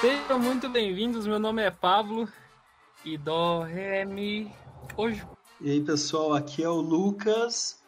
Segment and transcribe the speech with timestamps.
[0.00, 2.28] Sejam muito bem-vindos, meu nome é Pablo
[3.04, 4.52] e Dó, Ré, Mi,
[4.96, 5.26] hoje.
[5.60, 7.82] E aí pessoal, aqui é o Lucas.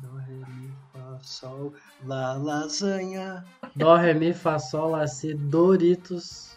[0.00, 1.74] Dó, Ré, Mi, Fá, Sol,
[2.04, 3.44] Lá, Lasanha.
[3.74, 6.56] Dó, Ré, Mi, Fá, Sol, Lá, Si, Doritos.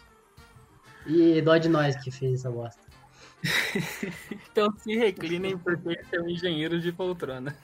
[1.04, 2.80] E dó de nós que fez essa bosta.
[4.52, 7.56] então se reclinem porque são engenheiros de poltrona.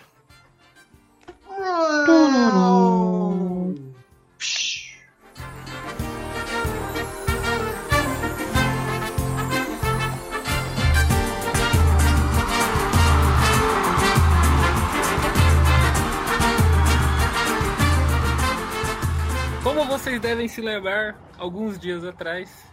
[19.63, 22.67] Como vocês devem se lembrar, alguns dias atrás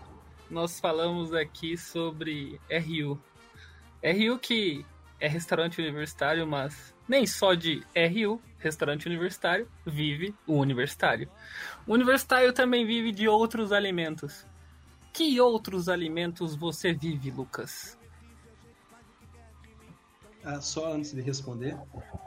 [0.49, 3.19] nós falamos aqui sobre RU.
[4.01, 4.85] RU que
[5.19, 11.29] é restaurante universitário, mas nem só de RU, restaurante universitário, vive o universitário.
[11.85, 14.45] O universitário também vive de outros alimentos.
[15.13, 17.97] Que outros alimentos você vive, Lucas?
[20.43, 21.75] Ah, só antes de responder,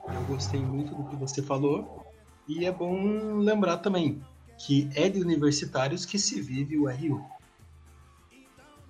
[0.08, 2.04] eu gostei muito do que você falou
[2.48, 4.20] e é bom lembrar também
[4.58, 7.24] que é de universitários que se vive o RU.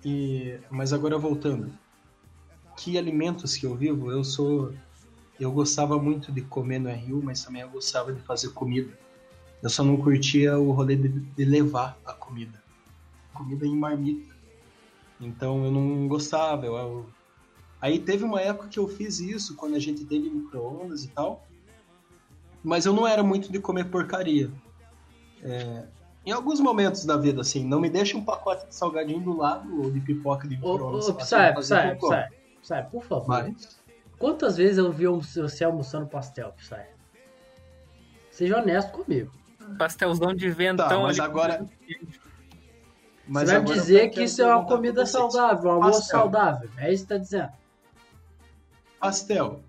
[0.03, 1.71] E, mas agora voltando,
[2.75, 4.73] que alimentos que eu vivo, eu sou,
[5.39, 8.91] eu gostava muito de comer no RU, mas também eu gostava de fazer comida.
[9.61, 12.61] Eu só não curtia o rolê de, de levar a comida,
[13.33, 14.35] comida em marmita.
[15.19, 16.65] Então eu não gostava.
[16.65, 17.09] Eu, eu...
[17.81, 21.45] Aí teve uma época que eu fiz isso quando a gente teve micro-ondas e tal,
[22.63, 24.51] mas eu não era muito de comer porcaria.
[25.41, 25.85] É,
[26.25, 29.81] em alguns momentos da vida, assim, não me deixa um pacote de salgadinho do lado
[29.81, 31.05] ou de pipoca de micro-ondas.
[31.05, 33.27] Sabe, sabe, sabe, sabe, por favor.
[33.27, 33.78] Mas...
[34.19, 36.75] Quantas vezes eu vi você almoçando pastel, Psy?
[38.29, 39.31] Seja honesto comigo.
[39.77, 40.87] Pastelzão de ventão.
[40.87, 41.65] Tá, mas agora...
[43.25, 46.69] Mas você vai dizer que isso é uma comida saudável, um almoço saudável.
[46.77, 47.51] É isso que tá dizendo.
[48.99, 49.63] Pastel.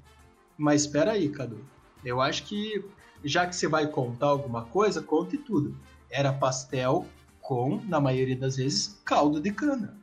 [0.56, 1.64] Mas espera aí, Cadu.
[2.04, 2.84] Eu acho que
[3.22, 5.76] já que você vai contar alguma coisa, conte tudo
[6.10, 7.06] era pastel
[7.40, 9.96] com, na maioria das vezes, caldo de cana.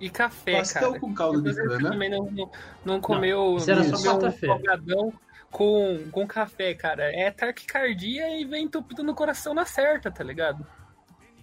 [0.00, 1.00] E café, pastel cara.
[1.00, 1.90] com caldo de cana.
[1.90, 2.50] também não, não,
[2.84, 3.96] não comeu não, isso era só
[4.30, 5.12] salgadão
[5.50, 7.04] com, com café, cara.
[7.04, 10.66] É taquicardia e vem entupido no coração na certa, tá ligado?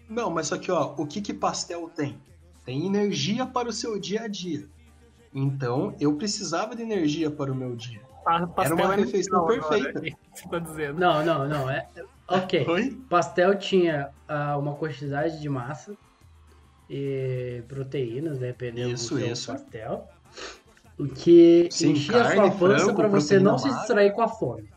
[0.07, 2.19] Não, mas só que, ó, o que que pastel tem?
[2.63, 4.67] Tem energia para o seu dia a dia.
[5.33, 8.01] Então, eu precisava de energia para o meu dia.
[8.57, 9.89] Era uma é refeição perfeita.
[9.89, 10.99] Agora, você tá dizendo.
[10.99, 11.69] Não, não, não.
[11.69, 11.87] É,
[12.27, 12.65] Ok.
[12.67, 12.97] Oi?
[13.09, 15.95] Pastel tinha uh, uma quantidade de massa
[16.95, 19.51] e proteínas, né, dependendo isso, do seu isso.
[19.51, 20.07] pastel.
[20.99, 24.69] O que Sim, enchia a sua pança para você não se distrair com a fome.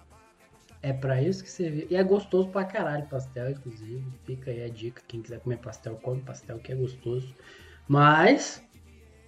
[0.83, 1.87] É para isso que servia.
[1.91, 4.03] E é gostoso pra caralho pastel, inclusive.
[4.25, 5.03] Fica aí a dica.
[5.07, 7.35] Quem quiser comer pastel, come pastel, que é gostoso.
[7.87, 8.63] Mas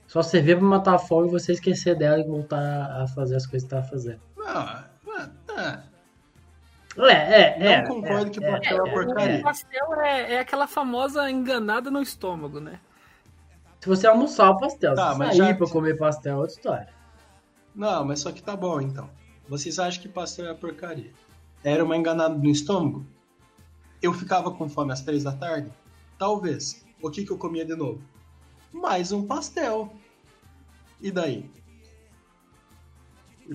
[0.07, 3.47] só servia pra matar a fome e você esquecer dela e voltar a fazer as
[3.47, 4.21] coisas que tava fazendo.
[4.47, 5.83] Ah, ah, ah.
[7.07, 9.39] É, é, não é, concordo é, que pastel é, é porcaria.
[9.39, 12.81] O pastel é, é aquela famosa enganada no estômago, né?
[13.81, 15.55] Se você almoçar o pastel, tá, se mas sair já...
[15.55, 16.89] pra comer pastel é outra história.
[17.75, 19.09] Não, mas só que tá bom então.
[19.49, 21.13] Vocês acham que pastel é porcaria?
[21.63, 23.07] Era uma enganada no estômago?
[24.03, 25.71] Eu ficava com fome às três da tarde?
[26.19, 26.85] Talvez.
[27.01, 28.03] O que, que eu comia de novo?
[28.73, 29.93] Mais um pastel.
[31.01, 31.49] E daí?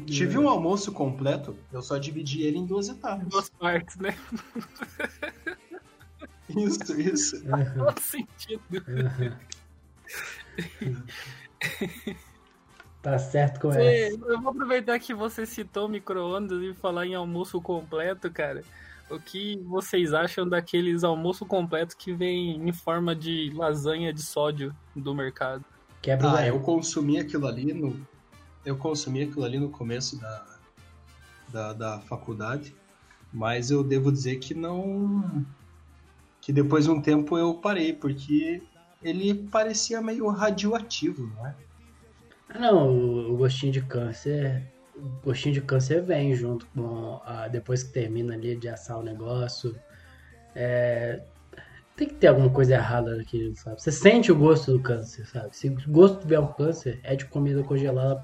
[0.07, 3.27] Tive um almoço completo, eu só dividi ele em duas etapas.
[3.27, 4.17] Duas partes, né?
[6.49, 7.41] Isso, isso.
[7.45, 8.61] Faz todo sentido.
[13.01, 13.81] tá certo com essa.
[13.81, 18.63] Eu vou aproveitar que você citou micro-ondas e falar em almoço completo, cara.
[19.09, 24.75] O que vocês acham daqueles almoço completo que vem em forma de lasanha de sódio
[24.95, 25.63] do mercado?
[26.01, 28.05] Quebra ah, eu consumi aquilo ali no
[28.66, 30.46] eu consumi aquilo ali no começo da,
[31.49, 32.76] da, da faculdade,
[33.32, 35.46] mas eu devo dizer que não.
[36.41, 38.61] que depois de um tempo eu parei, porque
[39.02, 41.55] ele parecia meio radioativo, não é?
[42.49, 44.72] Ah, não, o gostinho de câncer.
[44.96, 47.20] O gostinho de câncer vem junto com.
[47.26, 49.76] A, depois que termina ali de assar o negócio.
[50.55, 51.23] É,
[51.96, 53.82] tem que ter alguma coisa errada naquilo, sabe?
[53.82, 55.55] Você sente o gosto do câncer, sabe?
[55.55, 58.22] Se o gosto tiver um câncer, é de comida congelada.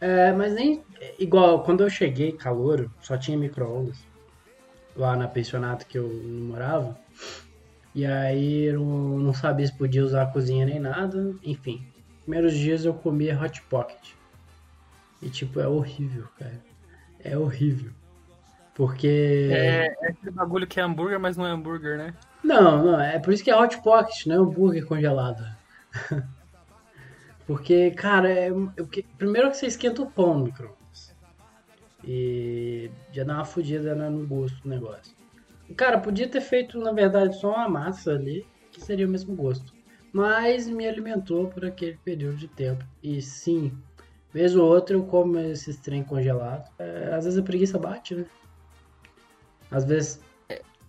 [0.00, 0.82] É, mas nem.
[1.18, 3.98] Igual, quando eu cheguei, calor, só tinha micro-ondas.
[4.96, 6.98] Lá na pensionato que eu morava.
[7.94, 11.34] E aí eu não sabia se podia usar a cozinha nem nada.
[11.42, 11.86] Enfim,
[12.22, 14.10] primeiros dias eu comia Hot Pocket.
[15.20, 16.60] E tipo, é horrível, cara.
[17.22, 17.90] É horrível.
[18.74, 19.48] Porque.
[19.50, 22.14] É, é aquele bagulho que é hambúrguer, mas não é hambúrguer, né?
[22.42, 25.44] Não, não, é por isso que é hot pocket, não é hambúrguer congelado.
[27.48, 31.16] Porque, cara, é, é, primeiro que você esquenta o pão no micro-ondas.
[32.04, 35.16] E já dá uma fodida né, no gosto do negócio.
[35.74, 39.72] Cara, podia ter feito, na verdade, só uma massa ali, que seria o mesmo gosto.
[40.12, 42.84] Mas me alimentou por aquele período de tempo.
[43.02, 43.72] E sim,
[44.30, 46.70] vez ou outra eu como esses trem congelado.
[46.78, 48.26] É, às vezes a preguiça bate, né?
[49.70, 50.20] Às vezes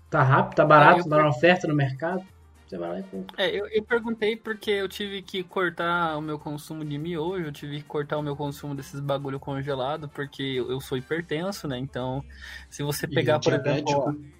[0.09, 2.25] tá rápido, tá barato, é, dá uma oferta no mercado.
[2.69, 3.44] Você vai lá e compra.
[3.44, 7.51] É, eu, eu perguntei porque eu tive que cortar o meu consumo de miojo, eu
[7.51, 11.80] tive que cortar o meu consumo desses bagulho congelado, porque eu, sou hipertenso, né?
[11.80, 12.24] Então,
[12.69, 14.10] se você pegar, por diabético.
[14.10, 14.39] exemplo.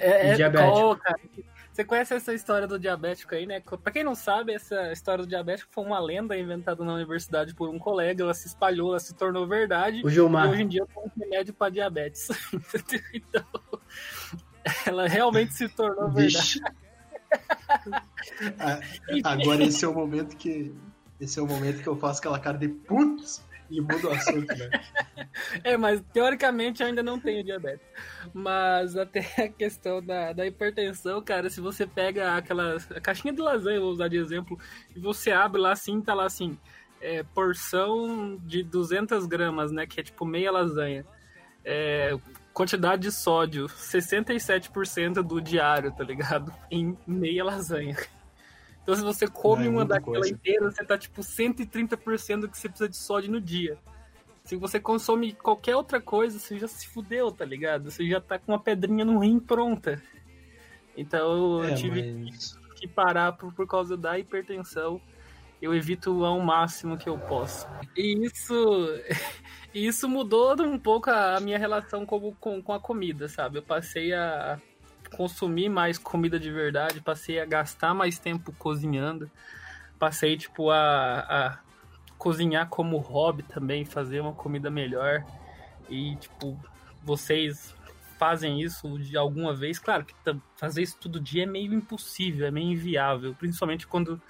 [0.00, 0.70] É, é, diabético.
[0.70, 1.18] Qual, cara,
[1.72, 3.60] você conhece essa história do diabético aí, né?
[3.60, 7.68] Pra quem não sabe, essa história do diabético foi uma lenda inventada na universidade por
[7.68, 10.02] um colega, ela se espalhou, ela se tornou verdade.
[10.04, 10.46] O Gilmar.
[10.46, 12.28] E hoje em dia eu tomo remédio pra diabetes.
[13.12, 13.44] então,
[14.86, 16.60] ela realmente se tornou verdade.
[19.24, 20.74] Agora esse é o momento que.
[21.20, 24.54] Esse é o momento que eu faço aquela cara de putz e mudo o assunto,
[24.56, 24.70] né?
[25.64, 27.86] É, mas teoricamente eu ainda não tenho diabetes.
[28.34, 33.80] Mas até a questão da, da hipertensão, cara, se você pega aquela caixinha de lasanha,
[33.80, 34.58] vou usar de exemplo,
[34.94, 36.58] e você abre lá assim, tá lá assim,
[37.00, 39.86] é, porção de 200 gramas, né?
[39.86, 41.06] Que é tipo meia lasanha.
[41.64, 42.16] É,
[42.52, 46.52] quantidade de sódio, 67% do diário, tá ligado?
[46.70, 47.96] Em meia lasanha.
[48.82, 50.34] Então, se você come é, uma daquela coisa.
[50.34, 53.78] inteira, você tá tipo 130% do que você precisa de sódio no dia.
[54.44, 57.90] Se você consome qualquer outra coisa, você já se fudeu, tá ligado?
[57.90, 60.02] Você já tá com uma pedrinha no rim pronta.
[60.96, 62.58] Então, eu é, tive mas...
[62.74, 65.00] que parar por, por causa da hipertensão.
[65.62, 67.68] Eu evito ao máximo que eu posso.
[67.96, 68.54] E isso,
[69.72, 73.58] isso mudou um pouco a minha relação com, com, com a comida, sabe?
[73.58, 74.60] Eu passei a
[75.16, 79.30] consumir mais comida de verdade, passei a gastar mais tempo cozinhando,
[79.98, 81.58] passei tipo a, a
[82.18, 85.24] cozinhar como hobby também, fazer uma comida melhor
[85.88, 86.58] e tipo
[87.04, 87.74] vocês
[88.18, 90.14] fazem isso de alguma vez, claro que
[90.56, 94.20] fazer isso todo dia é meio impossível, é meio inviável, principalmente quando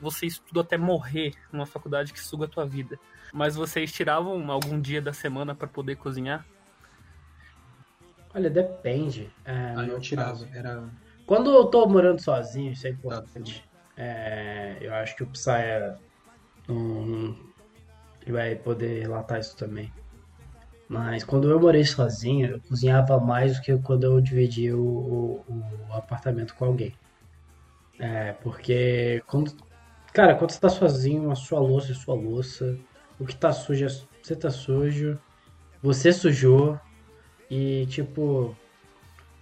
[0.00, 2.98] você estuda até morrer numa faculdade que suga a tua vida.
[3.32, 6.46] Mas vocês tiravam algum dia da semana para poder cozinhar?
[8.34, 9.30] Olha, depende.
[9.44, 10.46] É, ah, eu tirava.
[10.54, 10.88] Era...
[11.26, 13.64] Quando eu tô morando sozinho, isso é importante.
[13.96, 15.50] É, eu acho que o Psy
[16.68, 17.34] um,
[18.26, 19.92] vai poder relatar isso também.
[20.88, 25.64] Mas quando eu morei sozinho, eu cozinhava mais do que quando eu dividi o, o,
[25.90, 26.94] o apartamento com alguém.
[27.98, 29.52] É, porque quando.
[30.12, 32.78] Cara, quando você tá sozinho, a sua louça é sua louça.
[33.18, 33.88] O que tá sujo, é,
[34.22, 35.18] você tá sujo.
[35.82, 36.78] Você sujou.
[37.50, 38.56] E, tipo,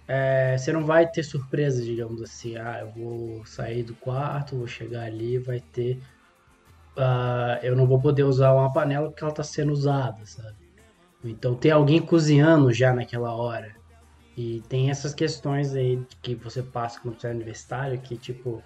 [0.07, 2.57] é, você não vai ter surpresa, digamos assim.
[2.57, 5.99] Ah, eu vou sair do quarto, vou chegar ali, vai ter.
[6.95, 10.55] Uh, eu não vou poder usar uma panela porque ela está sendo usada, sabe?
[11.23, 13.75] Então tem alguém cozinhando já naquela hora.
[14.35, 18.63] E tem essas questões aí que você passa quando você é universitário, que tipo,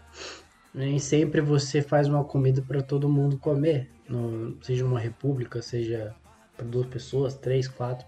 [0.74, 3.90] nem sempre você faz uma comida para todo mundo comer.
[4.08, 6.16] No, seja uma república, seja
[6.56, 8.06] para duas pessoas, três, quatro.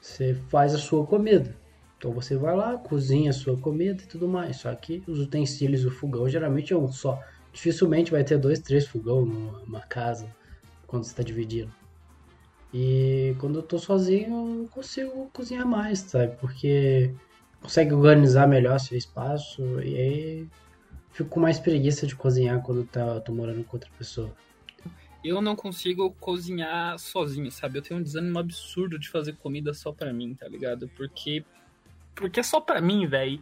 [0.00, 1.56] Você faz a sua comida.
[1.98, 4.56] Então você vai lá, cozinha a sua comida e tudo mais.
[4.56, 7.22] Só que os utensílios do fogão geralmente é um só.
[7.52, 10.26] Dificilmente vai ter dois, três fogão numa casa
[10.86, 11.72] quando você está dividindo.
[12.72, 16.36] E quando eu tô sozinho, eu consigo cozinhar mais, sabe?
[16.36, 17.12] Porque
[17.60, 20.48] consegue organizar melhor seu espaço e aí
[21.20, 24.30] fico com mais preguiça de cozinhar quando tá, tô morando com outra pessoa
[25.22, 27.78] eu não consigo cozinhar sozinho, sabe?
[27.78, 30.88] Eu tenho um desânimo absurdo de fazer comida só pra mim, tá ligado?
[30.96, 31.44] Porque.
[32.14, 33.40] Porque é só pra mim, velho.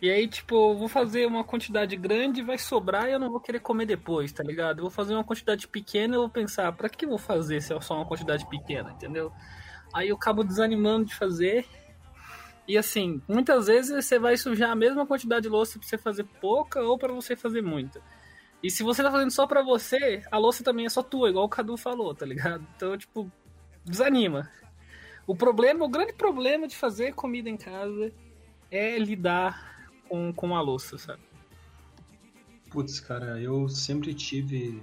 [0.00, 3.40] E aí, tipo, eu vou fazer uma quantidade grande, vai sobrar e eu não vou
[3.40, 4.78] querer comer depois, tá ligado?
[4.78, 7.62] Eu vou fazer uma quantidade pequena e eu vou pensar, pra que eu vou fazer
[7.62, 9.32] se é só uma quantidade pequena, entendeu?
[9.94, 11.66] Aí eu acabo desanimando de fazer.
[12.68, 16.24] E assim, muitas vezes você vai sujar a mesma quantidade de louça pra você fazer
[16.40, 18.02] pouca ou para você fazer muita.
[18.62, 21.44] E se você tá fazendo só pra você, a louça também é só tua, igual
[21.44, 22.66] o Cadu falou, tá ligado?
[22.74, 23.30] Então, tipo,
[23.84, 24.50] desanima.
[25.26, 28.12] O problema, o grande problema de fazer comida em casa
[28.70, 31.22] é lidar com, com a louça, sabe?
[32.70, 34.82] Putz, cara, eu sempre tive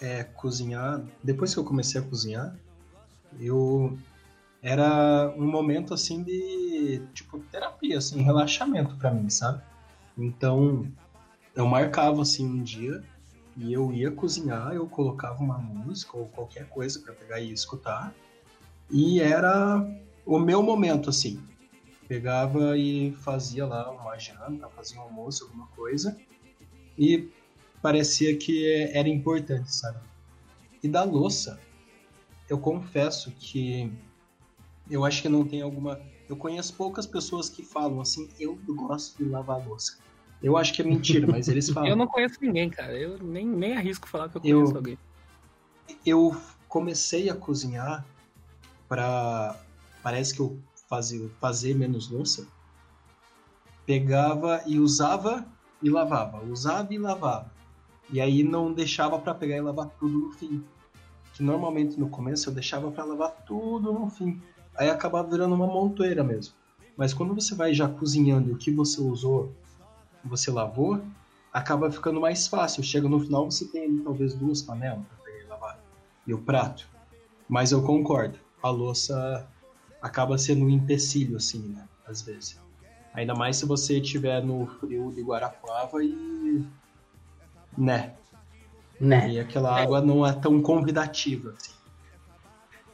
[0.00, 1.04] é, cozinhar.
[1.22, 2.56] Depois que eu comecei a cozinhar,
[3.40, 3.98] eu
[4.62, 9.62] era um momento assim de tipo terapia, assim, relaxamento para mim, sabe?
[10.16, 10.90] Então,
[11.54, 13.02] eu marcava assim um dia
[13.56, 18.14] e eu ia cozinhar, eu colocava uma música ou qualquer coisa para pegar e escutar.
[18.90, 19.84] E era
[20.24, 21.42] o meu momento, assim,
[22.06, 26.16] pegava e fazia lá uma janta, fazia um almoço, alguma coisa,
[26.96, 27.28] e
[27.82, 29.98] parecia que era importante, sabe?
[30.82, 31.60] E da louça,
[32.48, 33.92] eu confesso que
[34.90, 36.00] eu acho que não tem alguma.
[36.28, 39.98] Eu conheço poucas pessoas que falam assim, eu gosto de lavar louça.
[40.42, 41.88] Eu acho que é mentira, mas eles falam.
[41.90, 42.92] eu não conheço ninguém, cara.
[42.96, 44.98] Eu nem, nem arrisco falar que eu conheço Eu- alguém.
[46.04, 46.36] eu
[46.68, 48.06] comecei a cozinhar
[48.88, 49.58] para
[50.02, 52.46] parece que eu fazia fazer menos louça
[53.86, 55.46] pegava e usava
[55.82, 57.50] e lavava usava e lavava
[58.10, 60.64] e aí não deixava para pegar e lavar tudo no fim
[61.34, 64.40] que normalmente no começo eu deixava para lavar tudo no fim
[64.78, 66.54] aí acabava virando uma montoeira mesmo
[66.96, 69.52] mas quando você vai já cozinhando o que você usou
[70.24, 71.02] você lavou
[71.52, 75.44] acaba ficando mais fácil chega no final você tem ali, talvez duas panelas para pegar
[75.44, 75.88] e lavar
[76.28, 76.86] e o prato.
[77.48, 79.48] Mas eu concordo, a louça
[80.00, 81.88] acaba sendo um empecilho, assim, né?
[82.06, 82.60] Às vezes.
[83.14, 86.62] Ainda mais se você estiver no frio de Guarapuava e.
[87.76, 88.14] né?
[89.00, 89.30] Né?
[89.30, 91.72] E aquela água não é tão convidativa, assim.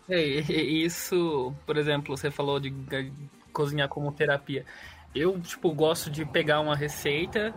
[0.09, 2.75] É, isso, por exemplo, você falou de
[3.53, 4.65] cozinhar como terapia.
[5.15, 7.55] Eu, tipo, gosto de pegar uma receita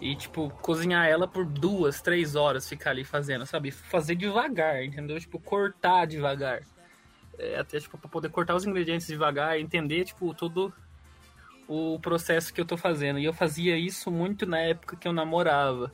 [0.00, 3.70] e, tipo, cozinhar ela por duas, três horas, ficar ali fazendo, sabe?
[3.70, 5.18] Fazer devagar, entendeu?
[5.18, 6.62] Tipo, cortar devagar.
[7.38, 10.72] É, até, tipo, pra poder cortar os ingredientes devagar, entender, tipo, todo
[11.66, 13.18] o processo que eu tô fazendo.
[13.18, 15.92] E eu fazia isso muito na época que eu namorava.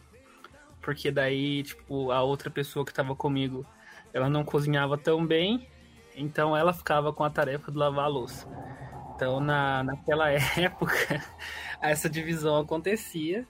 [0.81, 3.67] Porque daí, tipo, a outra pessoa que tava comigo,
[4.13, 5.69] ela não cozinhava tão bem,
[6.21, 8.47] então ela ficava com a tarefa de lavar a louça.
[9.15, 11.23] Então, na, naquela época,
[11.81, 13.47] essa divisão acontecia.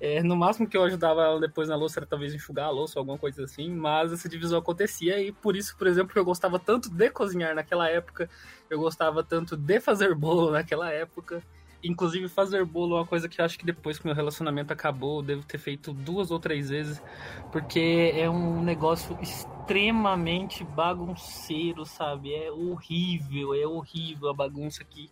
[0.00, 2.98] É, no máximo que eu ajudava ela depois na louça era talvez enxugar a louça
[2.98, 6.24] ou alguma coisa assim, mas essa divisão acontecia e por isso, por exemplo, que eu
[6.24, 8.26] gostava tanto de cozinhar naquela época,
[8.70, 11.42] eu gostava tanto de fazer bolo naquela época.
[11.82, 15.20] Inclusive, fazer bolo é uma coisa que eu acho que depois que meu relacionamento acabou,
[15.20, 17.02] eu devo ter feito duas ou três vezes,
[17.50, 22.34] porque é um negócio extremamente bagunceiro, sabe?
[22.34, 25.10] É horrível, é horrível a bagunça que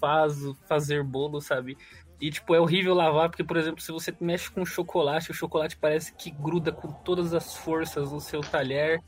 [0.00, 0.36] faz
[0.68, 1.78] fazer bolo, sabe?
[2.20, 5.76] E, tipo, é horrível lavar, porque, por exemplo, se você mexe com chocolate, o chocolate
[5.76, 9.02] parece que gruda com todas as forças no seu talher.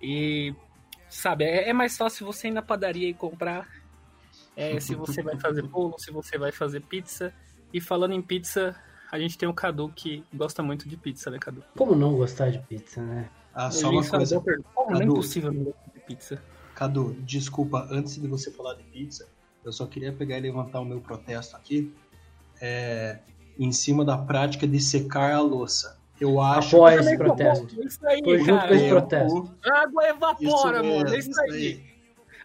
[0.00, 0.54] E,
[1.08, 3.66] sabe, é, é mais fácil você ir na padaria e comprar.
[4.58, 7.32] É, se você vai fazer bolo, se você vai fazer pizza.
[7.72, 8.74] E falando em pizza,
[9.12, 11.62] a gente tem o Cadu que gosta muito de pizza, né, Cadu?
[11.76, 13.28] Como não gostar de pizza, né?
[13.54, 14.40] Ah, só uma é coisa.
[14.74, 15.12] Como não é Cadu.
[15.12, 16.42] impossível não gostar de pizza?
[16.74, 19.28] Cadu, desculpa, antes de você falar de pizza,
[19.64, 21.92] eu só queria pegar e levantar o meu protesto aqui.
[22.60, 23.18] É,
[23.58, 25.98] em cima da prática de secar a louça.
[26.20, 27.80] Eu acho Apoio que esse protesto.
[27.84, 28.68] Isso aí, Tô junto cara.
[28.68, 29.54] com esse protesto.
[29.64, 30.82] Água evapora, Isso mano.
[30.82, 31.87] mesmo, É isso isso aí.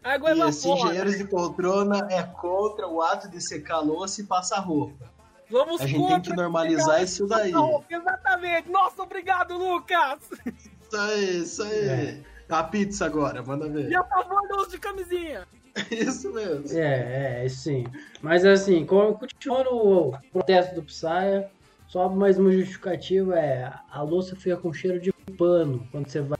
[0.04, 0.90] Água E esse evapora.
[0.90, 5.12] engenheiros de poltrona é contra o ato de secar a louça e passar roupa.
[5.50, 7.54] Vamos A gente tem que normalizar isso daí.
[7.90, 8.70] Exatamente.
[8.72, 10.20] Nossa, obrigado, Lucas.
[10.46, 11.88] Isso aí, isso aí.
[11.88, 12.18] É.
[12.50, 13.90] A pizza agora, manda ver.
[13.90, 15.48] E a favor do uso de camisinha.
[15.90, 16.78] Isso mesmo.
[16.78, 17.86] É, é, sim.
[18.22, 21.50] Mas assim, como- continuando o protesto do Psya,
[21.88, 26.38] só mais uma justificativa é a louça fica com cheiro de pano quando você vai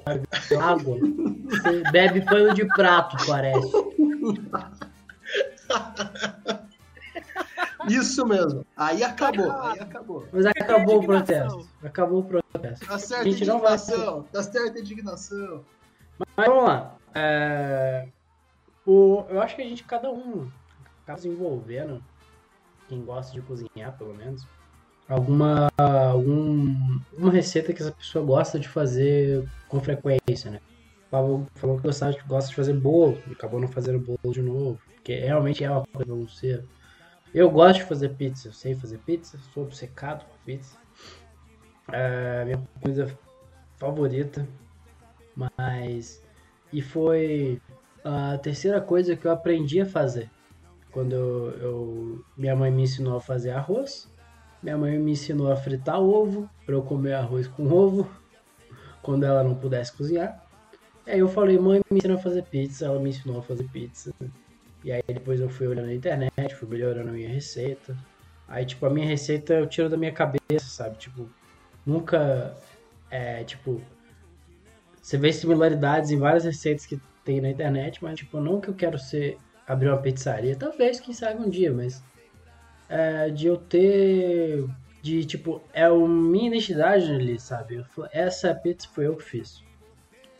[0.60, 0.98] água.
[1.50, 3.72] Você bebe pano de prato, parece.
[7.88, 8.66] Isso mesmo.
[8.78, 10.28] Aí acabou, aí acabou.
[10.32, 11.68] Mas acabou o protesto.
[11.84, 12.86] Acabou o protesto.
[12.88, 14.24] Tá certa a Gente, não vai- indignação.
[14.32, 15.66] Tá certa a indignação.
[16.38, 16.96] Mas vamos lá.
[17.14, 18.08] É,
[18.86, 20.50] o, eu acho que a gente, cada um,
[21.04, 22.04] acaba desenvolvendo,
[22.88, 24.48] quem gosta de cozinhar, pelo menos,
[25.08, 26.76] alguma, algum,
[27.18, 30.60] uma receita que essa pessoa gosta de fazer com frequência, né?
[31.10, 35.16] Falou, falou que gostava gosta de fazer bolo, acabou não fazendo bolo de novo, porque
[35.16, 36.64] realmente é uma coisa bagunceira.
[37.34, 40.76] Eu gosto de fazer pizza, eu sei fazer pizza, sou obcecado por pizza.
[41.92, 43.08] É, minha comida
[43.80, 44.48] favorita,
[45.36, 46.22] mas.
[46.72, 47.60] E foi
[48.04, 50.30] a terceira coisa que eu aprendi a fazer.
[50.92, 54.08] Quando eu, eu- minha mãe me ensinou a fazer arroz,
[54.64, 58.10] minha mãe me ensinou a fritar ovo, para eu comer arroz com ovo,
[59.02, 60.42] quando ela não pudesse cozinhar.
[61.06, 64.14] Aí eu falei, mãe, me ensina a fazer pizza, ela me ensinou a fazer pizza.
[64.84, 67.96] E aí depois eu fui olhando na internet, fui melhorando a minha receita.
[68.48, 70.98] Aí, tipo, a minha receita eu tiro da minha cabeça, sabe?
[70.98, 71.30] Tipo,
[71.86, 72.56] nunca
[73.12, 73.82] é, tipo,
[75.02, 78.74] você vê similaridades em várias receitas que tem na internet, mas, tipo, não que eu
[78.74, 82.02] quero ser, abrir uma pizzaria, talvez, quem sabe um dia, mas
[82.94, 84.64] é, de eu ter,
[85.02, 87.84] de, tipo, é a minha identidade ali, sabe?
[88.12, 89.64] Essa pizza foi eu que fiz.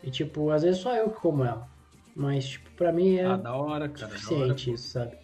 [0.04, 1.68] E, tipo, às vezes só eu que como ela.
[2.14, 4.06] Mas, tipo, pra mim é Ah, da hora, cara.
[4.06, 4.18] Da hora.
[4.18, 5.16] suficiente isso, sabe?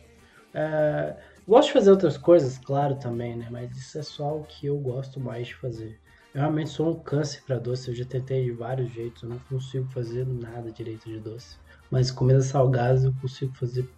[0.52, 3.46] É, gosto de fazer outras coisas, claro, também, né?
[3.48, 6.00] Mas isso é só o que eu gosto mais de fazer.
[6.34, 9.38] Eu realmente sou um câncer pra doce, eu já tentei de vários jeitos, eu não
[9.48, 11.56] consigo fazer nada direito de doce.
[11.92, 13.88] Mas comida salgada eu consigo fazer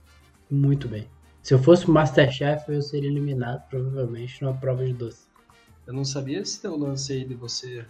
[0.50, 1.08] muito bem.
[1.42, 5.26] Se eu fosse o Masterchef, eu seria eliminado, provavelmente, numa prova de doce.
[5.86, 7.84] Eu não sabia esse teu lance aí de você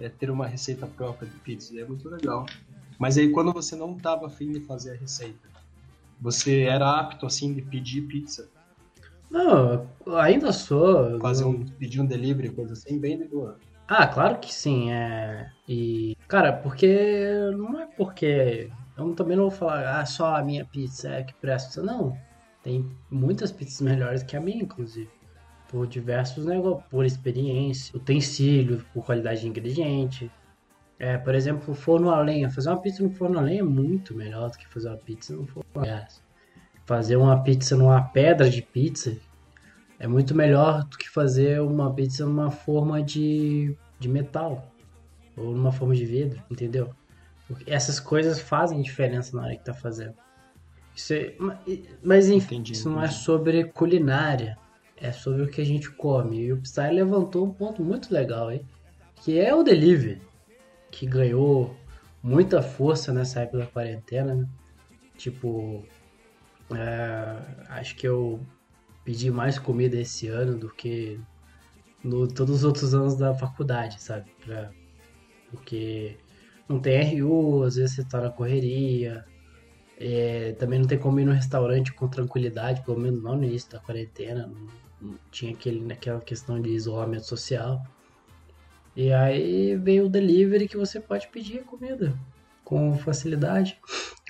[0.00, 1.78] é, ter uma receita própria de pizza.
[1.78, 2.44] É muito legal.
[2.98, 5.48] Mas aí quando você não tava afim de fazer a receita,
[6.20, 8.48] você era apto assim de pedir pizza,
[9.30, 11.20] Não, ainda sou.
[11.20, 13.56] fazer um, pedir um delivery, coisa assim, bem de boa.
[13.86, 15.50] Ah, claro que sim, é.
[15.68, 16.88] E, cara, porque
[17.56, 18.70] não é porque.
[18.96, 21.80] Eu também não vou falar, ah, só a minha pizza é que presta.
[21.80, 22.18] Não.
[22.68, 25.08] Tem muitas pizzas melhores que a minha, inclusive.
[25.70, 30.30] Por diversos negócios, por experiência, utensílio, por qualidade de ingrediente.
[30.98, 32.50] É, por exemplo, forno a lenha.
[32.50, 35.34] Fazer uma pizza no forno a lenha é muito melhor do que fazer uma pizza
[35.34, 36.22] no forno a gás.
[36.84, 39.16] Fazer uma pizza numa pedra de pizza
[39.98, 44.70] é muito melhor do que fazer uma pizza numa forma de, de metal
[45.34, 46.94] ou numa forma de vidro, entendeu?
[47.46, 50.27] Porque essas coisas fazem diferença na hora que tá fazendo.
[50.98, 51.60] Isso é- ma-
[52.02, 54.58] mas enfim, Entendi, isso não é sobre culinária,
[54.96, 56.40] é sobre o que a gente come.
[56.40, 58.62] E o Psy levantou um ponto muito legal aí,
[59.22, 60.20] que é o delivery,
[60.90, 61.76] que ganhou
[62.20, 64.48] muita força nessa época da quarentena, né?
[65.16, 65.84] Tipo,
[66.74, 67.36] é,
[67.68, 68.40] acho que eu
[69.04, 71.20] pedi mais comida esse ano do que
[72.02, 74.28] no todos os outros anos da faculdade, sabe?
[74.44, 74.72] Pra-
[75.48, 76.16] porque
[76.68, 79.24] não tem RU, às vezes você tá na correria,
[80.00, 83.70] é, também não tem como ir no restaurante com tranquilidade, pelo menos não no início
[83.70, 87.84] da quarentena, não, não tinha aquele, aquela questão de isolamento social.
[88.94, 92.14] E aí veio o delivery que você pode pedir comida
[92.64, 93.78] com facilidade.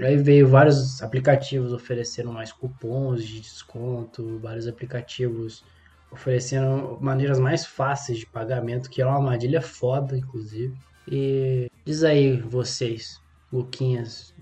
[0.01, 5.64] Aí veio vários aplicativos oferecendo mais cupons de desconto, vários aplicativos
[6.11, 10.75] oferecendo maneiras mais fáceis de pagamento, que é uma armadilha foda, inclusive.
[11.07, 13.21] E diz aí vocês,
[13.53, 14.35] Luquinhas,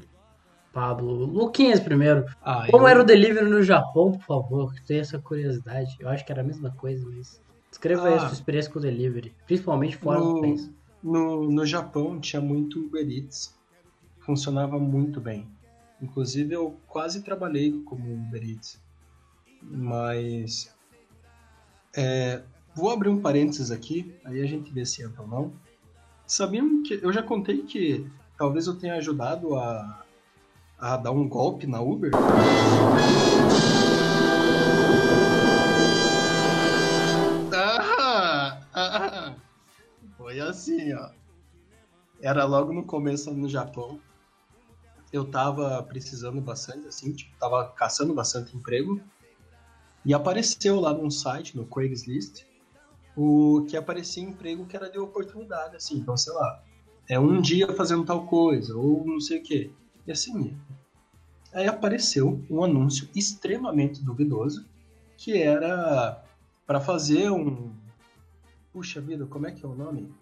[0.80, 4.74] Pablo, Luquinhas primeiro, Ah, como eu- era o delivery no Japão, por favor?
[4.74, 5.96] que Tenho essa curiosidade.
[5.98, 8.20] Eu acho que era a mesma coisa, mas descreva aí a Ah.
[8.20, 10.70] sua experiência com o delivery, principalmente fora do no, país.
[11.02, 13.56] no, no Japão tinha muito Uber Eats.
[14.20, 15.48] Funcionava muito bem.
[16.02, 18.78] Inclusive eu quase trabalhei como Uber Eats.
[19.62, 20.70] Mas
[21.96, 22.42] é,
[22.74, 25.52] vou abrir um parênteses aqui, aí a gente vê se entra ou não.
[26.26, 30.04] Sabiam que eu já contei que talvez eu tenha ajudado a,
[30.78, 32.12] a dar um golpe na Uber?
[37.52, 39.36] Ah, ah,
[40.18, 41.10] foi assim, ó.
[42.20, 44.00] Era logo no começo no Japão.
[45.12, 49.00] Eu tava precisando bastante, assim, tipo, tava caçando bastante emprego.
[50.04, 52.44] E apareceu lá num site, no Craigslist,
[53.16, 55.96] o que aparecia emprego que era de oportunidade, assim.
[55.96, 56.62] Então, sei lá,
[57.08, 59.70] é um dia fazendo tal coisa, ou não sei o quê.
[60.06, 60.54] E assim ia.
[61.52, 64.66] Aí apareceu um anúncio extremamente duvidoso,
[65.16, 66.22] que era
[66.66, 67.72] para fazer um.
[68.72, 70.12] Puxa vida, como é que é o nome?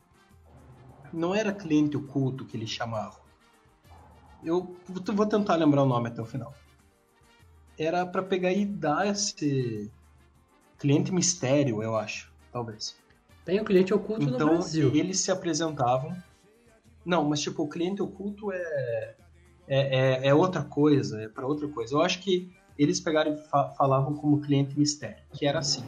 [1.12, 3.20] Não era cliente oculto que eles chamavam.
[4.44, 6.55] Eu vou tentar lembrar o nome até o final.
[7.79, 9.90] Era para pegar e dar esse
[10.79, 12.97] cliente mistério, eu acho, talvez.
[13.44, 14.94] Tem o cliente oculto no Então Brasil.
[14.94, 16.16] eles se apresentavam.
[17.05, 19.16] Não, mas tipo, o cliente oculto é
[19.66, 21.94] é, é, é outra coisa, é para outra coisa.
[21.94, 25.85] Eu acho que eles pegaram e fa falavam como cliente mistério, que era assim.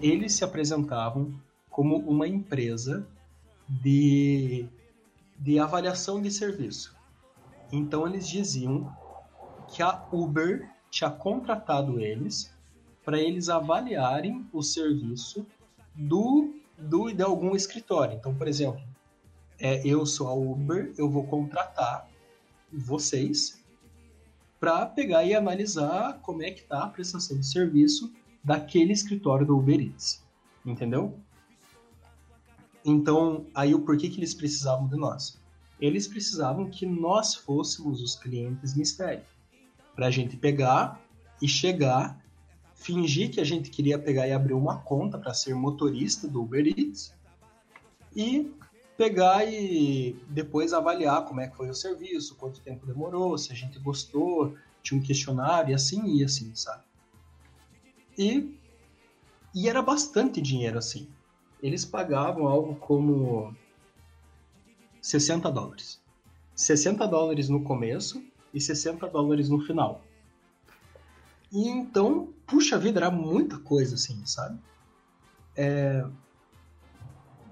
[0.00, 1.32] Eles se apresentavam
[1.68, 3.06] como uma empresa
[3.68, 4.66] de,
[5.38, 6.96] de avaliação de serviço.
[7.72, 8.92] Então eles diziam
[9.68, 12.52] que a Uber tinha contratado eles
[13.04, 15.46] para eles avaliarem o serviço
[15.94, 18.16] do, do de algum escritório.
[18.16, 18.82] Então, por exemplo,
[19.58, 22.09] é, eu sou a Uber, eu vou contratar
[22.72, 23.60] vocês
[24.58, 28.12] para pegar e analisar como é que tá a prestação de serviço
[28.44, 30.22] daquele escritório do Uber Eats,
[30.64, 31.18] entendeu?
[32.84, 35.38] Então, aí o porquê que eles precisavam de nós?
[35.80, 39.24] Eles precisavam que nós fôssemos os clientes mistério,
[39.94, 41.00] para a gente pegar
[41.40, 42.22] e chegar,
[42.74, 46.66] fingir que a gente queria pegar e abrir uma conta para ser motorista do Uber
[46.66, 47.14] Eats
[48.14, 48.50] e
[49.00, 53.54] pegar e depois avaliar como é que foi o serviço, quanto tempo demorou, se a
[53.54, 56.82] gente gostou, tinha um questionário e assim e assim, sabe?
[58.18, 58.54] E,
[59.54, 61.08] e era bastante dinheiro assim.
[61.62, 63.56] Eles pagavam algo como
[65.00, 65.98] 60 dólares.
[66.54, 70.02] 60 dólares no começo e 60 dólares no final.
[71.50, 74.60] E então, puxa vida, era muita coisa assim, sabe?
[75.56, 76.04] É...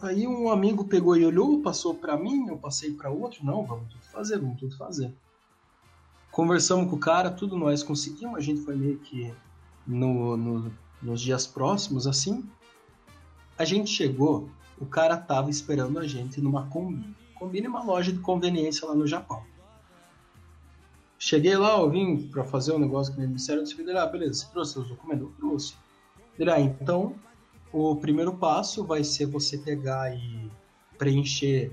[0.00, 3.88] Aí um amigo pegou e olhou, passou para mim, eu passei para outro, não, vamos
[3.88, 5.12] tudo fazer, vamos tudo fazer.
[6.30, 9.32] Conversamos com o cara, tudo nós conseguimos, a gente foi meio que
[9.84, 12.48] no, no, nos dias próximos, assim.
[13.58, 17.16] A gente chegou, o cara tava esperando a gente numa Combine.
[17.34, 19.42] Combine é uma loja de conveniência lá no Japão.
[21.18, 24.34] Cheguei lá, eu vim para fazer um negócio que me disseram, eu disse, ah, beleza,
[24.34, 25.26] você trouxe os documentos?
[25.26, 25.74] Eu trouxe.
[26.38, 27.16] Ele, ah, então,
[27.72, 30.50] o primeiro passo vai ser você pegar e
[30.96, 31.70] preencher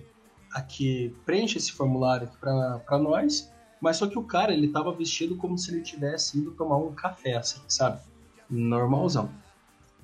[0.53, 5.35] aqui, preenche esse formulário aqui para nós, mas só que o cara, ele tava vestido
[5.35, 8.01] como se ele tivesse ido tomar um café, assim, sabe?
[8.49, 9.29] Normalzão.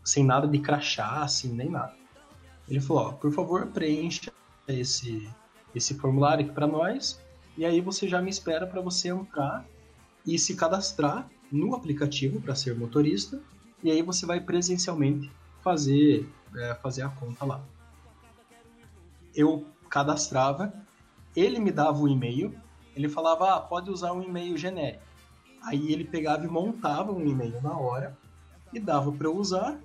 [0.04, 1.94] Sem nada de crachá, assim, nem nada.
[2.68, 4.32] Ele falou, ó, por favor, preencha
[4.68, 5.30] esse,
[5.76, 7.20] esse formulário aqui para nós,
[7.58, 9.66] e aí você já me espera para você entrar
[10.26, 13.42] e se cadastrar no aplicativo para ser motorista,
[13.84, 15.30] e aí você vai presencialmente
[15.62, 17.62] fazer, é, fazer a conta lá.
[19.34, 20.74] Eu cadastrava,
[21.36, 22.54] ele me dava o e-mail,
[22.96, 25.04] ele falava, ah, pode usar um e-mail genérico.
[25.64, 28.18] Aí ele pegava e montava um e-mail na hora
[28.74, 29.80] e dava para eu usar,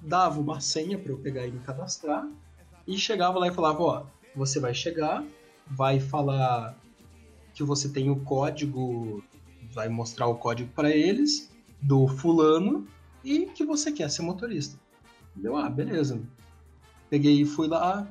[0.00, 2.28] dava uma senha para eu pegar e me cadastrar
[2.86, 5.24] e chegava lá e falava, ó, você vai chegar,
[5.66, 6.76] vai falar
[7.54, 9.22] que você tem o código,
[9.72, 12.86] vai mostrar o código para eles do fulano
[13.22, 14.78] e que você quer ser motorista.
[15.38, 16.20] Deu, ah, beleza.
[17.08, 18.06] Peguei e fui lá,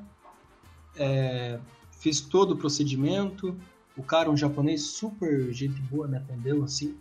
[0.96, 1.60] é,
[1.92, 3.56] fiz todo o procedimento.
[3.96, 6.98] O cara, um japonês super gente boa, me atendeu assim.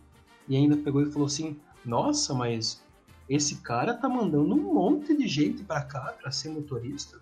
[0.49, 2.83] E ainda pegou e falou assim: Nossa, mas
[3.29, 7.19] esse cara tá mandando um monte de gente para cá para ser motorista.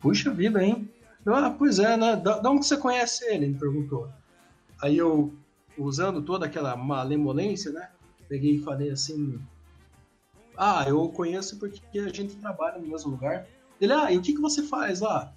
[0.00, 0.88] Puxa vida, hein?
[1.24, 2.14] Eu, ah, pois é, né?
[2.16, 3.46] Da, da onde você conhece ele?
[3.46, 4.08] Ele perguntou.
[4.80, 5.34] Aí eu,
[5.76, 7.90] usando toda aquela malemolência, né?
[8.28, 9.40] Peguei e falei assim:
[10.56, 13.46] ah, eu conheço porque a gente trabalha no mesmo lugar.
[13.80, 15.32] Ele, ah, e o que, que você faz lá?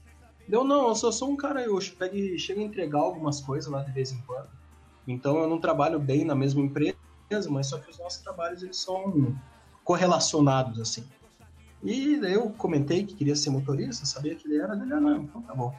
[0.48, 3.84] Deu, não, eu só sou um cara, eu chego chego a entregar algumas coisas lá
[3.84, 4.50] de vez em quando.
[5.08, 6.96] Então eu não trabalho bem na mesma empresa,
[7.50, 9.36] mas só que os nossos trabalhos eles são
[9.84, 11.04] correlacionados, assim.
[11.84, 15.24] E daí eu comentei que queria ser motorista, sabia que ele era, dele, ah, não,
[15.24, 15.74] então tá bom.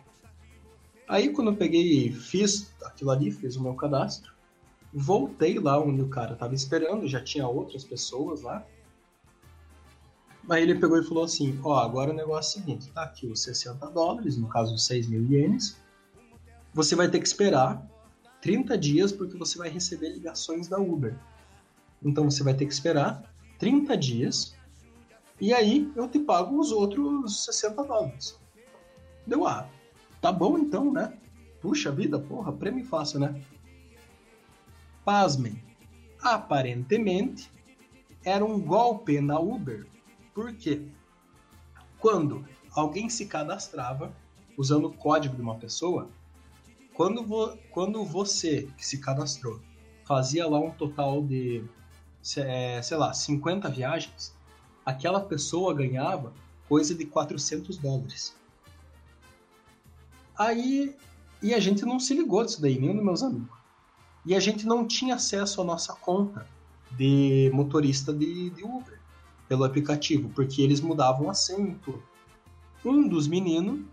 [1.09, 4.33] Aí quando eu peguei fiz aquilo ali, fiz o meu cadastro,
[4.93, 8.65] voltei lá onde o cara tava esperando, já tinha outras pessoas lá,
[10.51, 13.27] Aí ele pegou e falou assim: Ó, agora o negócio é o seguinte: tá aqui
[13.29, 15.81] os 60 dólares, no caso 6 mil ienes.
[16.75, 17.89] Você vai ter que esperar
[18.43, 21.17] 30 dias porque você vai receber ligações da Uber.
[22.03, 24.57] Então você vai ter que esperar 30 dias
[25.41, 28.39] e aí eu te pago os outros 60 dólares.
[29.27, 29.69] Deu, ah,
[30.21, 31.17] tá bom então, né?
[31.61, 33.41] Puxa vida, porra, prêmio fácil, né?
[35.05, 35.63] Pasmem.
[36.21, 37.51] Aparentemente,
[38.25, 39.87] era um golpe na Uber
[40.35, 40.83] por quê?
[41.99, 44.15] Quando alguém se cadastrava
[44.57, 46.09] usando o código de uma pessoa,
[46.95, 49.61] quando, vo, quando você que se cadastrou
[50.05, 51.65] fazia lá um total de,
[52.37, 54.35] é, sei lá, 50 viagens,
[54.85, 56.33] aquela pessoa ganhava
[56.69, 58.35] coisa de 400 dólares.
[60.37, 60.97] Aí,
[61.43, 63.59] e a gente não se ligou disso daí, nenhum dos meus amigos.
[64.27, 66.47] E a gente não tinha acesso à nossa conta
[66.93, 69.00] de motorista de, de Uber
[69.51, 72.01] pelo aplicativo, porque eles mudavam assento.
[72.85, 73.85] Um dos meninos,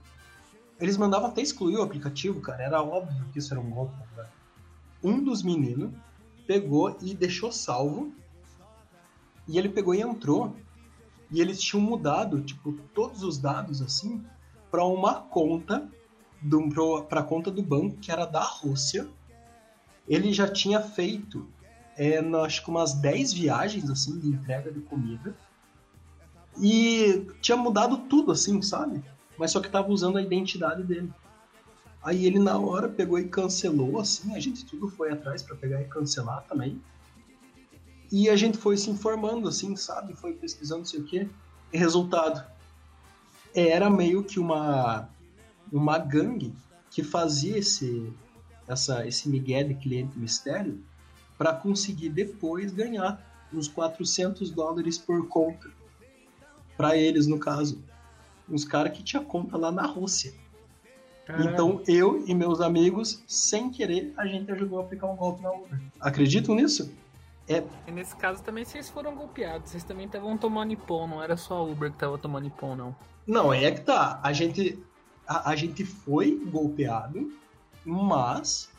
[0.79, 3.95] eles mandavam até excluir o aplicativo, cara, era óbvio que isso era um golpe.
[4.15, 4.31] Cara.
[5.03, 5.91] Um dos meninos
[6.45, 8.13] pegou e deixou salvo,
[9.47, 10.55] e ele pegou e entrou,
[11.31, 14.23] e eles tinham mudado, tipo, todos os dados, assim,
[14.69, 15.89] para uma conta,
[17.09, 19.07] para a conta do banco, que era da Rússia.
[20.07, 21.47] Ele já tinha feito,
[21.97, 25.35] é, acho que umas 10 viagens, assim, de entrega de comida
[26.59, 29.03] e tinha mudado tudo, assim, sabe?
[29.37, 31.11] Mas só que tava usando a identidade dele.
[32.03, 35.81] Aí ele na hora pegou e cancelou, assim, a gente tudo foi atrás para pegar
[35.81, 36.81] e cancelar também.
[38.11, 40.15] E a gente foi se informando, assim, sabe?
[40.15, 41.27] Foi pesquisando não sei o quê.
[41.71, 42.43] E resultado,
[43.53, 45.09] era meio que uma,
[45.71, 46.55] uma gangue
[46.89, 48.11] que fazia esse,
[48.67, 50.81] essa, esse migué de cliente mistério
[51.37, 53.21] para conseguir depois ganhar
[53.53, 55.76] uns 400 dólares por conta
[56.77, 57.83] para eles, no caso.
[58.47, 60.33] Uns caras que tinha conta lá na Rússia.
[61.25, 61.51] Caramba.
[61.51, 65.51] Então eu e meus amigos, sem querer, a gente ajudou a aplicar um golpe na
[65.51, 65.77] Uber.
[65.99, 66.89] Acreditam nisso?
[67.49, 67.63] É.
[67.85, 69.71] E nesse caso também vocês foram golpeados.
[69.71, 72.95] Vocês também estavam tomando Nippon, não era só a Uber que tava tomando Nippon, não.
[73.25, 74.21] Não, é que tá.
[74.23, 74.81] A gente,
[75.27, 77.29] a, a gente foi golpeado,
[77.83, 78.69] mas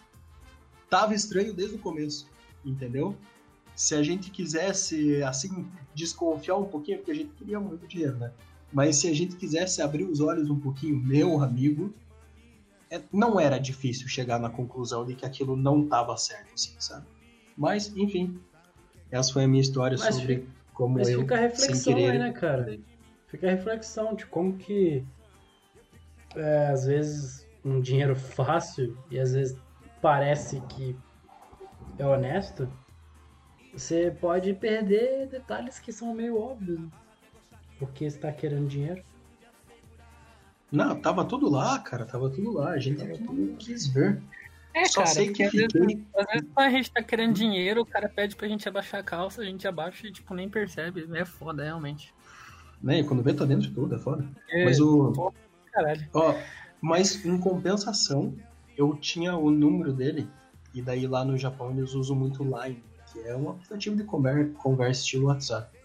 [0.88, 2.26] tava estranho desde o começo,
[2.64, 3.14] entendeu?
[3.78, 8.32] Se a gente quisesse, assim, desconfiar um pouquinho, porque a gente queria muito dinheiro, né?
[8.72, 11.94] Mas se a gente quisesse abrir os olhos um pouquinho, meu amigo,
[12.90, 17.06] é, não era difícil chegar na conclusão de que aquilo não estava certo, assim, sabe?
[17.56, 18.40] Mas, enfim,
[19.12, 22.10] essa foi a minha história Mas sobre fica- como Mas eu, fica a reflexão querer...
[22.10, 22.80] aí, né, cara?
[23.28, 25.04] Fica a reflexão de como que
[26.34, 29.56] é, às vezes um dinheiro fácil e às vezes
[30.02, 30.96] parece que
[31.96, 32.68] é honesto,
[33.78, 36.80] você pode perder detalhes que são meio óbvios.
[36.80, 36.88] né?
[37.78, 39.02] Porque você tá querendo dinheiro.
[40.70, 42.70] Não, tava tudo lá, cara, tava tudo lá.
[42.70, 44.20] A gente não quis ver.
[44.74, 46.06] É, Só cara, sei que porque às vezes, fiquei...
[46.16, 49.02] às vezes quando a gente tá querendo dinheiro, o cara pede pra gente abaixar a
[49.02, 51.08] calça, a gente abaixa e, tipo, nem percebe.
[51.14, 52.12] É foda, realmente.
[52.82, 54.28] Né, quando vê, tá dentro de tudo, é foda.
[54.50, 55.32] É, Mas o...
[55.72, 56.06] caralho.
[56.12, 56.34] Ó,
[56.80, 58.34] mas em compensação,
[58.76, 60.28] eu tinha o número dele,
[60.74, 62.82] e daí lá no Japão eles usam muito Line,
[63.22, 65.76] que é um aplicativo de conver- conversa estilo WhatsApp.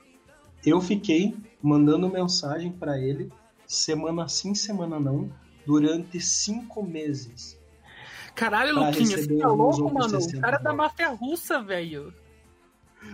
[0.65, 3.31] Eu fiquei mandando mensagem pra ele,
[3.65, 5.29] semana sim, semana não,
[5.65, 7.59] durante cinco meses.
[8.35, 10.17] Caralho, Luquinha, você tá louco, mano?
[10.17, 10.77] O 60 cara da dólares.
[10.77, 12.13] máfia russa, velho.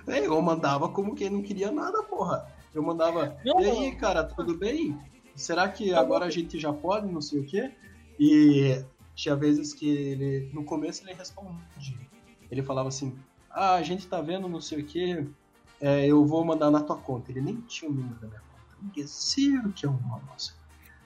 [0.08, 2.48] É, eu mandava como quem não queria nada, porra.
[2.74, 3.60] Eu mandava, Não.
[3.60, 4.96] e aí, cara, tudo bem?
[5.36, 7.72] Será que agora a gente já pode, não sei o quê?
[8.20, 8.84] E
[9.16, 11.60] tinha vezes que ele, no começo ele respondia.
[12.52, 13.18] Ele falava assim,
[13.50, 15.26] ah, a gente tá vendo não sei o quê,
[15.82, 17.32] é, eu vou mandar na tua conta.
[17.32, 18.86] Ele nem tinha o número da minha conta.
[18.88, 20.54] Esqueci que é uma nossa.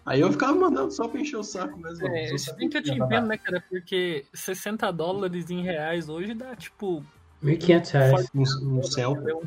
[0.06, 2.08] Aí eu ficava mandando só pra encher o saco mesmo.
[2.08, 3.64] É, Eu se sabia bem que eu te entendo, né, cara?
[3.70, 7.04] Porque 60 dólares em reais hoje dá, tipo,
[7.42, 8.30] 1.500 reais.
[8.34, 9.30] Um, um Celta.
[9.30, 9.44] é um,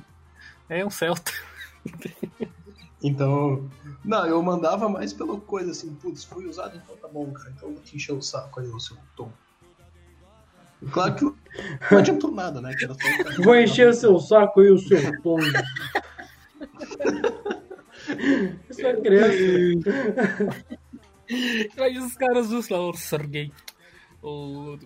[0.71, 1.33] é um Celta.
[3.03, 3.69] Então,
[4.05, 7.69] não, eu mandava mais pela coisa assim, putz, fui usado, então tá bom, cara, então
[7.69, 9.31] eu vou te encher o saco aí, o seu tom.
[10.93, 12.75] Claro que não adiantou nada, né?
[12.79, 15.39] Que era só um cara- Vou encher o seu saco e o seu tom.
[18.71, 20.65] Isso é criança.
[21.79, 23.51] Aí os caras usam lá, o Sergei.
[24.23, 24.77] O, o,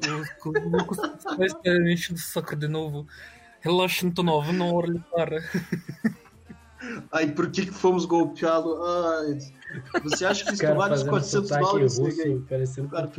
[0.48, 0.98] o Lucas
[1.36, 3.06] vai estar enchendo o saco de novo.
[3.60, 5.42] Relaxa, não tô novo, não olhe para.
[7.12, 8.82] Aí, por que que fomos golpeá-lo?
[8.82, 9.38] Ai,
[10.02, 11.98] você acha que isso vale os fazendo 400 sotaque dólares?
[12.48, 13.10] Parecendo Claro.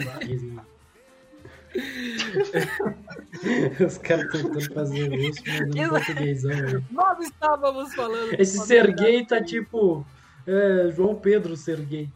[3.86, 6.84] Os caras tentando fazer russo, mas não portuguesão.
[6.92, 8.34] Nós estávamos falando.
[8.40, 10.06] Esse Serguei tá tipo.
[10.46, 12.10] É, João Pedro Serguei.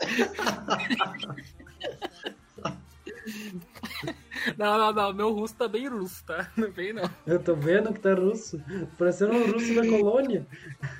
[4.58, 5.12] Não, não, não.
[5.14, 6.50] Meu russo tá bem russo, tá?
[6.56, 7.08] Não vem, não.
[7.26, 8.62] Eu tô vendo que tá russo.
[8.98, 10.46] Parecendo um russo da colônia.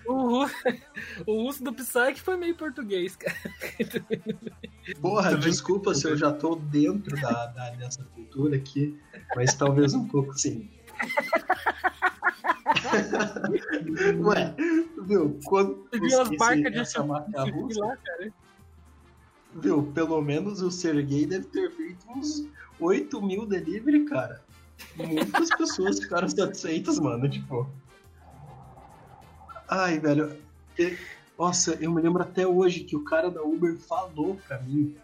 [0.07, 0.51] O, ru-
[1.27, 3.35] o russo do Psyche foi meio português, cara.
[5.01, 8.99] Porra, desculpa se eu já tô dentro da, da- dessa cultura aqui,
[9.35, 10.71] mas talvez um pouco sim.
[14.25, 14.55] Ué,
[15.07, 15.39] viu?
[15.45, 18.33] Quando Você viu as marcas de essa marca russa, lá, cara.
[19.55, 19.83] viu?
[19.95, 22.47] Pelo menos o Sergei deve ter feito uns
[22.81, 24.43] 8 mil delivery, cara.
[24.97, 27.69] Muitas pessoas ficaram satisfeitas, mano, tipo.
[29.69, 30.37] Ai, velho.
[31.39, 34.97] Nossa, eu me lembro até hoje que o cara da Uber falou pra mim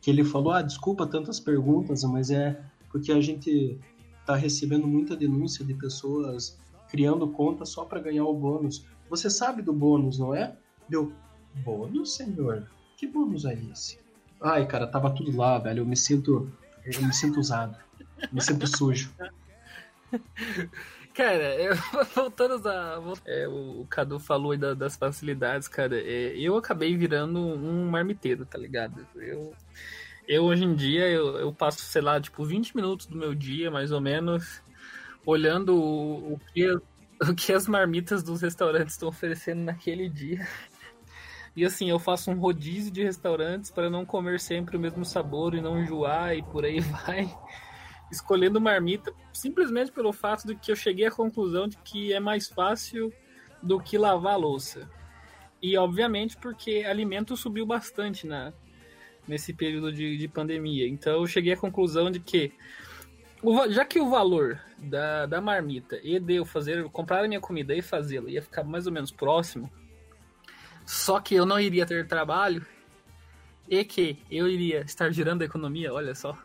[0.00, 3.78] que ele falou: Ah, desculpa tantas perguntas, mas é porque a gente
[4.24, 8.84] tá recebendo muita denúncia de pessoas criando conta só pra ganhar o bônus.
[9.08, 10.54] Você sabe do bônus, não é?
[10.88, 11.12] Deu,
[11.64, 12.66] bônus, senhor?
[12.96, 13.98] Que bônus é esse?
[14.40, 15.80] Ai, cara, tava tudo lá, velho.
[15.80, 16.50] Eu me sinto.
[16.84, 17.76] Eu me sinto usado.
[18.32, 19.12] Me sinto sujo.
[21.14, 21.76] Cara, eu-
[22.14, 23.00] voltando a.
[23.26, 25.98] é, o Cadu falou aí da- das facilidades, cara.
[26.00, 29.06] é, eu acabei virando um marmiteiro, tá ligado?
[29.16, 29.52] Eu,
[30.26, 33.70] eu hoje em dia, eu, eu passo, sei lá, tipo, 20 minutos do meu dia,
[33.70, 34.62] mais ou menos,
[35.26, 36.66] olhando o, o que,
[37.28, 40.46] o que as marmitas dos restaurantes estão oferecendo naquele dia.
[41.54, 45.54] E assim, eu faço um rodízio de restaurantes para não comer sempre o mesmo sabor
[45.54, 47.30] e não enjoar e por aí vai
[48.12, 52.46] escolhendo marmita simplesmente pelo fato de que eu cheguei à conclusão de que é mais
[52.46, 53.12] fácil
[53.62, 54.88] do que lavar a louça.
[55.60, 58.52] E obviamente porque alimento subiu bastante na,
[59.26, 60.86] nesse período de, de pandemia.
[60.86, 62.52] Então eu cheguei à conclusão de que
[63.70, 67.74] já que o valor da, da marmita e de eu fazer, comprar a minha comida
[67.74, 69.72] e fazê-la ia ficar mais ou menos próximo,
[70.84, 72.64] só que eu não iria ter trabalho
[73.68, 76.36] e que eu iria estar girando a economia, olha só,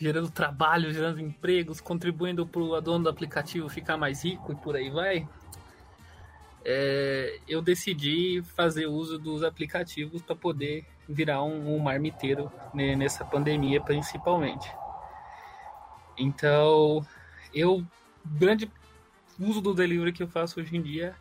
[0.00, 4.76] gerando trabalho, gerando empregos, contribuindo para o dono do aplicativo ficar mais rico e por
[4.76, 5.28] aí vai,
[6.64, 13.24] é, eu decidi fazer uso dos aplicativos para poder virar um, um marmiteiro né, nessa
[13.24, 14.70] pandemia principalmente.
[16.16, 17.04] Então,
[17.54, 17.84] eu
[18.24, 18.70] grande
[19.38, 21.14] uso do delivery que eu faço hoje em dia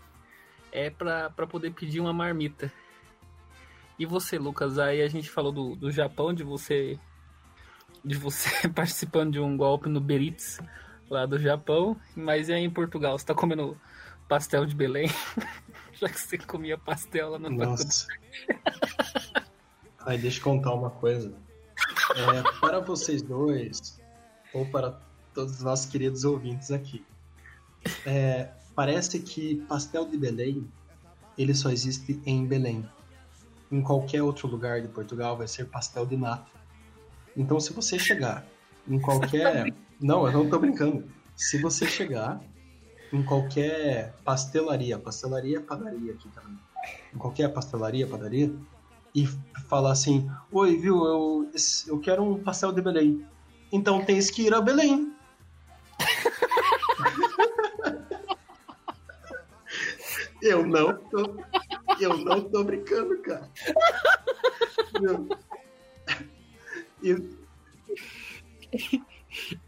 [0.71, 2.71] é para poder pedir uma marmita.
[3.97, 6.99] E você, Lucas, aí a gente falou do, do Japão, de você
[8.03, 10.59] de você participando de um golpe no Beritz
[11.09, 13.79] lá do Japão, mas e aí em Portugal, você tá comendo
[14.27, 15.09] pastel de Belém?
[15.93, 18.07] Já que você comia pastel lá na Nossa.
[20.05, 21.33] Aí deixa eu contar uma coisa.
[22.15, 23.99] É, para vocês dois,
[24.53, 25.01] ou para
[25.33, 27.03] todos os nossos queridos ouvintes aqui,
[28.05, 30.65] é, parece que pastel de Belém
[31.37, 32.87] ele só existe em Belém.
[33.71, 36.56] Em qualquer outro lugar de Portugal vai ser pastel de nata.
[37.37, 38.43] Então, se você chegar
[38.87, 39.71] em qualquer.
[40.01, 41.07] Não, eu não tô brincando.
[41.35, 42.41] Se você chegar
[43.13, 46.57] em qualquer pastelaria, pastelaria é padaria aqui também.
[47.13, 48.51] Em qualquer pastelaria, padaria,
[49.13, 49.27] e
[49.67, 51.51] falar assim: Oi, viu, eu,
[51.87, 53.23] eu quero um pastel de Belém.
[53.71, 55.13] Então tens que ir a Belém.
[60.41, 61.37] eu não tô.
[61.99, 63.47] Eu não tô brincando, cara.
[64.99, 65.27] Meu.
[67.01, 67.15] E...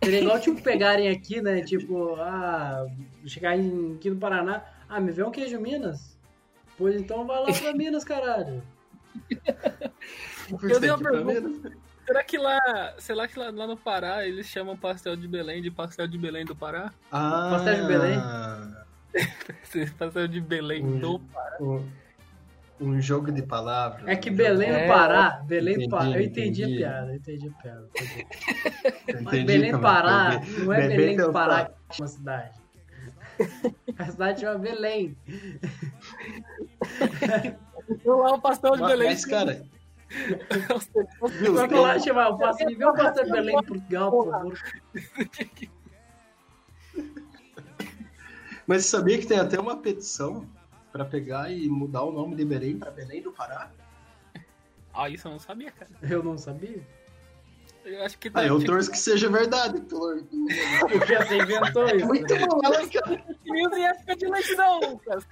[0.04, 1.62] Seria igual, tipo, pegarem aqui, né?
[1.62, 2.88] Tipo, ah,
[3.26, 4.64] chegar em, aqui no Paraná.
[4.88, 6.18] Ah, me vê um queijo Minas?
[6.78, 8.64] Pois então vai lá pra Minas, caralho.
[10.64, 11.72] Eu dei uma pergunta.
[12.06, 15.70] Será que lá, será que lá, lá, no Pará eles chamam pastel de Belém de
[15.70, 16.92] pastel de Belém do Pará?
[17.12, 18.18] Ah, pastel de Belém?
[20.00, 21.58] pastel de Belém do Pará.
[21.62, 21.88] Um,
[22.80, 24.08] um, jogo de palavras.
[24.08, 26.12] É que Belém do Pará, Belém do Pará.
[26.12, 27.90] Eu entendi, entendi, a piada, eu entendi a piada.
[29.22, 29.44] Entendi.
[29.44, 32.60] Belém do Pará não é Belém do Pará que é uma cidade.
[33.98, 35.18] A cidade chama Belém.
[38.04, 39.10] Eu lá o pastel de Belém.
[39.10, 39.64] Mas, cara.
[41.54, 44.60] Vai falar, chamar o pastel, me vê o pastel de Belém em Portugal, por favor.
[48.68, 50.48] Mas você sabia que tem até uma petição
[51.00, 53.72] para pegar e mudar o nome de Belém para Belém do Pará?
[54.94, 55.90] Ah, isso eu não sabia, cara.
[56.02, 56.86] Eu não sabia.
[57.86, 58.30] Eu acho que.
[58.34, 60.22] Ah, eu torço que seja verdade, pelo.
[60.92, 62.06] Porque você inventou isso.
[62.06, 62.46] Muito né?
[62.46, 63.24] bom, ela, cara.
[63.46, 65.26] Em época de eleição, Lucas.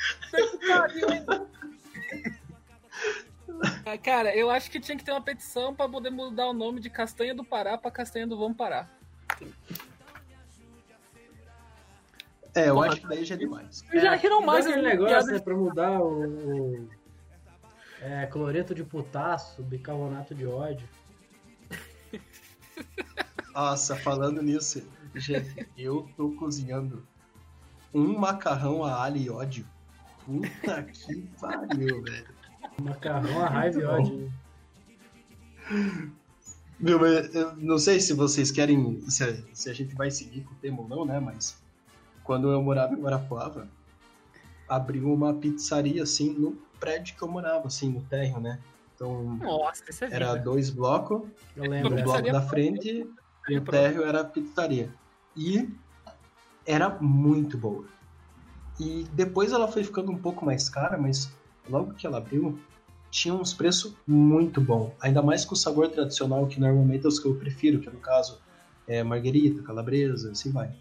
[4.04, 6.90] Cara, eu acho que tinha que ter uma petição para poder mudar o nome de
[6.90, 8.88] Castanha do Pará para Castanha do Vamos Pará.
[12.58, 13.84] É, eu Porra, acho que daí já é demais.
[13.92, 16.90] É, já riram mais aquele negócio é pra mudar o, o
[18.02, 20.90] é, cloreto de potássio, bicarbonato de ódio.
[23.54, 27.06] Nossa, falando nisso, gente, eu tô cozinhando
[27.94, 29.66] um macarrão a alho e ódio.
[30.26, 32.28] Puta que pariu, velho.
[32.82, 34.34] Macarrão a raiva e ódio.
[36.80, 40.54] Meu, eu não sei se vocês querem, se a, se a, gente vai seguir com
[40.54, 41.20] o tema ou não, né?
[41.20, 41.62] Mas
[42.28, 43.70] quando eu morava em Guarapuava,
[44.68, 48.60] abriu uma pizzaria assim no prédio que eu morava, assim, no térreo, né?
[48.94, 51.22] Então, Nossa, é era dois blocos,
[51.56, 51.98] eu lembro.
[51.98, 53.10] o bloco da frente
[53.48, 54.94] e o térreo era a pizzaria.
[55.36, 55.70] E
[56.66, 57.86] era muito boa.
[58.78, 61.32] E depois ela foi ficando um pouco mais cara, mas
[61.70, 62.60] logo que ela abriu,
[63.10, 64.94] tinha uns preços muito bom.
[65.00, 68.00] Ainda mais com o sabor tradicional, que normalmente é os que eu prefiro, que no
[68.00, 68.40] caso
[68.86, 70.72] é marguerita, calabresa, assim vai.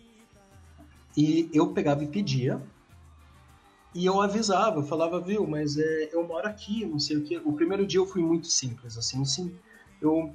[1.17, 2.61] E eu pegava e pedia,
[3.97, 7.39] e eu avisava, eu falava, viu, mas é, eu moro aqui, não sei o que.
[7.39, 9.57] O primeiro dia eu fui muito simples, assim, assim.
[10.03, 10.35] Eu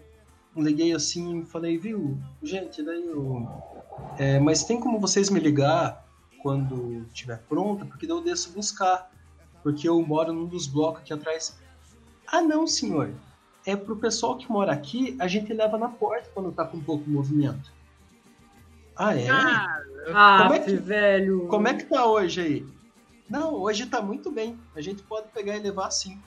[0.58, 3.48] liguei assim e falei, viu, gente, daí eu.
[4.17, 6.04] É, mas tem como vocês me ligar
[6.41, 9.12] quando estiver pronta, porque daí eu desço buscar.
[9.62, 11.56] Porque eu moro num dos blocos aqui atrás.
[12.26, 13.13] Ah, não, senhor.
[13.63, 17.08] É pro pessoal que mora aqui, a gente leva na porta quando tá com pouco
[17.08, 17.72] movimento.
[18.96, 19.30] Ah, é?
[19.30, 21.48] Ah, como é que, velho.
[21.48, 22.66] Como é que tá hoje aí?
[23.30, 24.60] Não, hoje tá muito bem.
[24.76, 26.20] A gente pode pegar e levar assim.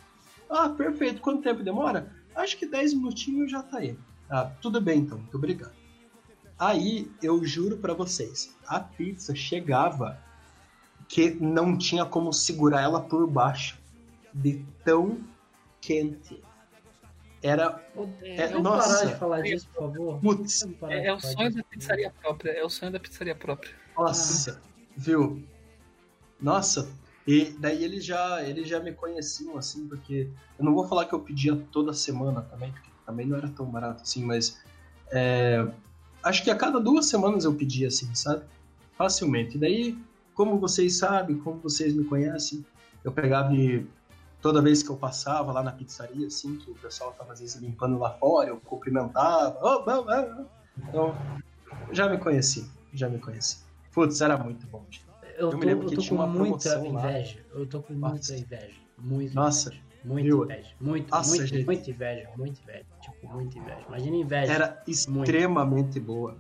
[0.48, 1.20] Ah, perfeito.
[1.20, 2.10] Quanto tempo demora?
[2.35, 3.96] Acho que 10 minutinhos já tá aí.
[4.31, 5.18] Ah, tudo bem então.
[5.18, 5.75] Muito obrigado.
[6.58, 10.18] Aí, eu juro para vocês, a pizza chegava
[11.08, 13.79] que não tinha como segurar ela por baixo.
[14.33, 15.18] De tão
[15.81, 16.42] quente.
[17.44, 17.78] Era.
[18.22, 19.00] É, é, nossa.
[19.00, 20.18] parar de falar disso, por favor.
[20.18, 20.66] Putz.
[20.88, 22.50] É, é, o sonho da pizzaria própria.
[22.52, 23.70] É o sonho da pizzaria própria.
[23.94, 24.68] Nossa, ah.
[24.96, 25.44] viu?
[26.40, 26.90] Nossa.
[27.26, 30.30] E daí eles já, eles já me conheciam, assim, porque.
[30.58, 33.66] Eu não vou falar que eu pedia toda semana também, porque também não era tão
[33.66, 34.58] barato assim, mas.
[35.12, 35.66] É,
[36.22, 38.42] acho que a cada duas semanas eu pedia, assim, sabe?
[38.96, 39.58] Facilmente.
[39.58, 39.98] E daí,
[40.32, 42.64] como vocês sabem, como vocês me conhecem,
[43.04, 43.86] eu pegava e
[44.44, 47.56] toda vez que eu passava lá na pizzaria, assim, que o pessoal tava às vezes
[47.56, 49.58] limpando lá fora, eu cumprimentava.
[49.62, 50.46] Oh, oh, oh.
[50.86, 51.16] Então,
[51.90, 53.64] Já me conheci, já me conheci.
[53.90, 54.84] Putz, era muito bom.
[55.38, 57.38] Eu, eu tô, eu tô com muita inveja.
[57.54, 57.58] Lá.
[57.58, 58.12] Eu tô com Nossa.
[58.12, 58.80] muita inveja.
[58.98, 59.68] Muita Nossa.
[59.70, 59.84] Inveja.
[60.04, 60.70] Muito inveja.
[60.78, 61.64] Muito, Nossa, muito, gente.
[61.64, 62.30] muito inveja.
[62.36, 62.86] Muito inveja.
[63.00, 63.80] Tipo, muita inveja.
[63.88, 64.52] Imagina inveja.
[64.52, 66.02] Era extremamente muito.
[66.02, 66.36] boa.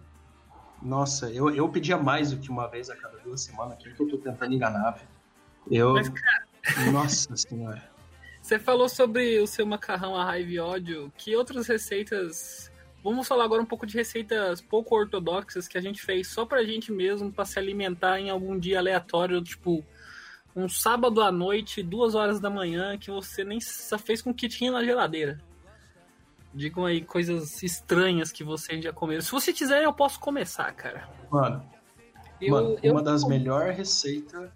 [0.82, 3.78] Nossa, eu, eu pedia mais do que uma vez a cada duas semanas.
[3.78, 5.08] Quem que eu tô tentando enganar, velho?
[5.70, 5.94] Eu.
[5.94, 6.44] Mas, cara...
[6.92, 7.93] Nossa senhora.
[8.44, 11.10] Você falou sobre o seu macarrão a raiva e ódio.
[11.16, 12.70] Que outras receitas
[13.02, 16.62] Vamos falar agora um pouco de receitas pouco ortodoxas que a gente fez só pra
[16.62, 19.82] gente mesmo, para se alimentar em algum dia aleatório, tipo
[20.54, 24.34] um sábado à noite, duas horas da manhã, que você nem só fez com o
[24.34, 25.40] que tinha na geladeira.
[26.52, 29.22] Digam aí coisas estranhas que vocês já comeram.
[29.22, 31.08] Se você quiser, eu posso começar, cara.
[31.30, 31.66] Mano,
[32.40, 34.50] eu, mano eu, uma das melhores receitas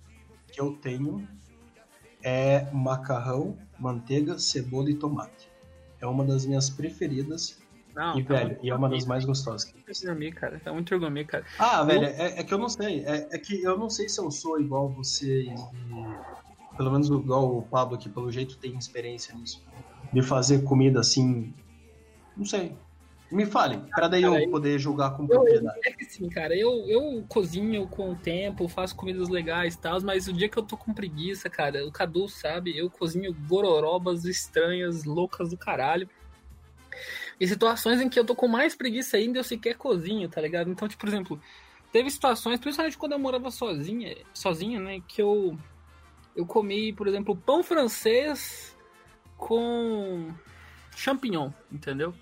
[0.52, 1.26] que eu tenho
[2.22, 5.48] é macarrão, manteiga, cebola e tomate.
[6.00, 7.58] É uma das minhas preferidas.
[7.94, 9.74] Não, e, tá velho, e é uma das mais gostosas.
[10.04, 10.60] Gourmet, cara.
[10.60, 11.44] Tá muito gourmet, cara.
[11.58, 13.04] Ah, velho, é, é, que eu não sei.
[13.04, 15.46] É, é, que eu não sei se eu sou igual você.
[16.76, 19.64] Pelo menos igual o Pablo, que pelo jeito tem experiência nisso.
[20.12, 21.52] De fazer comida assim.
[22.36, 22.76] Não sei.
[23.30, 25.78] Me fale, para daí cara, eu poder julgar com propriedade.
[25.84, 30.00] É que sim, cara, eu, eu cozinho com o tempo, faço comidas legais e tal,
[30.00, 34.24] mas o dia que eu tô com preguiça, cara, o Cadu sabe, eu cozinho gororobas
[34.24, 36.08] estranhas, loucas do caralho.
[37.38, 40.70] E situações em que eu tô com mais preguiça ainda eu sequer cozinho, tá ligado?
[40.70, 41.40] Então, tipo, por exemplo,
[41.92, 45.56] teve situações, principalmente quando eu morava sozinha, sozinha, né, que eu
[46.34, 48.76] eu comi, por exemplo, pão francês
[49.36, 50.32] com
[50.96, 52.14] champignon, entendeu?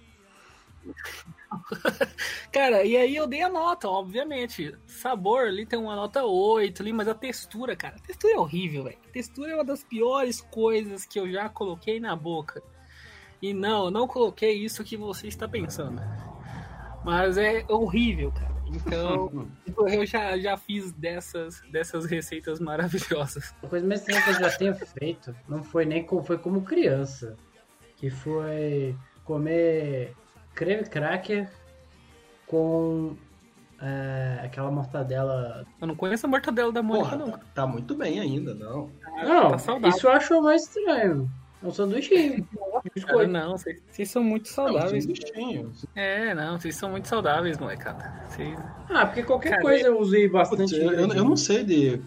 [2.53, 4.75] Cara, e aí eu dei a nota, obviamente.
[4.87, 8.85] Sabor ali tem uma nota 8 ali, mas a textura, cara, a textura é horrível,
[8.85, 8.99] velho.
[9.13, 12.63] Textura é uma das piores coisas que eu já coloquei na boca.
[13.41, 16.01] E não, eu não coloquei isso que você está pensando.
[17.05, 18.57] Mas é horrível, cara.
[18.67, 19.49] Então,
[19.89, 23.55] eu já, já fiz dessas, dessas receitas maravilhosas.
[23.63, 26.63] A coisa mais estranha que eu já tenho feito não foi nem como, foi como
[26.63, 27.37] criança.
[27.97, 30.15] Que foi comer
[30.57, 31.49] creme cracker
[32.47, 33.15] com
[33.81, 35.65] é, aquela mortadela.
[35.81, 37.31] Eu não conheço a mortadela da Mônica, Porra, não.
[37.33, 38.91] Tá, tá, muito bem ainda, não.
[39.23, 41.31] Não, tá isso eu acho mais estranho.
[41.63, 42.49] É um sanduichinho.
[43.07, 45.07] Cara, não, vocês, vocês são muito saudáveis.
[45.95, 48.13] É, não, vocês são muito saudáveis, molecada.
[48.29, 48.59] Vocês...
[48.89, 50.75] Ah, porque qualquer cara, coisa eu usei bastante.
[50.75, 52.01] Eu, eu, eu, não sei de.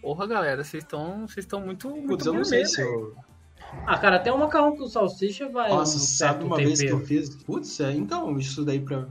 [0.00, 1.90] Porra, galera, vocês estão vocês estão muito.
[1.90, 3.14] muito Putz, eu não sei se eu.
[3.86, 5.70] Ah, cara, até um macarrão com salsicha vai.
[5.70, 6.76] Nossa, um sabe uma tempero.
[6.76, 7.34] vez que eu fiz.
[7.44, 9.06] Putz, é, então, isso daí pra.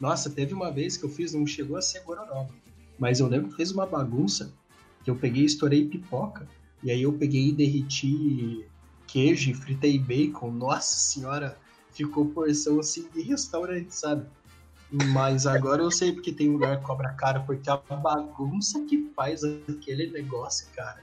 [0.00, 2.50] Nossa, teve uma vez que eu fiz, não chegou a ser gororoba.
[2.98, 4.52] Mas eu lembro que fez uma bagunça
[5.04, 6.46] que eu peguei e estourei pipoca.
[6.82, 8.66] E aí eu peguei e derreti
[9.06, 10.50] queijo e fritei bacon.
[10.50, 11.56] Nossa senhora,
[11.90, 14.26] ficou porção assim de restaurante, sabe?
[15.12, 19.42] Mas agora eu sei porque tem lugar que cobra caro, porque a bagunça que faz
[19.44, 21.02] aquele negócio, cara.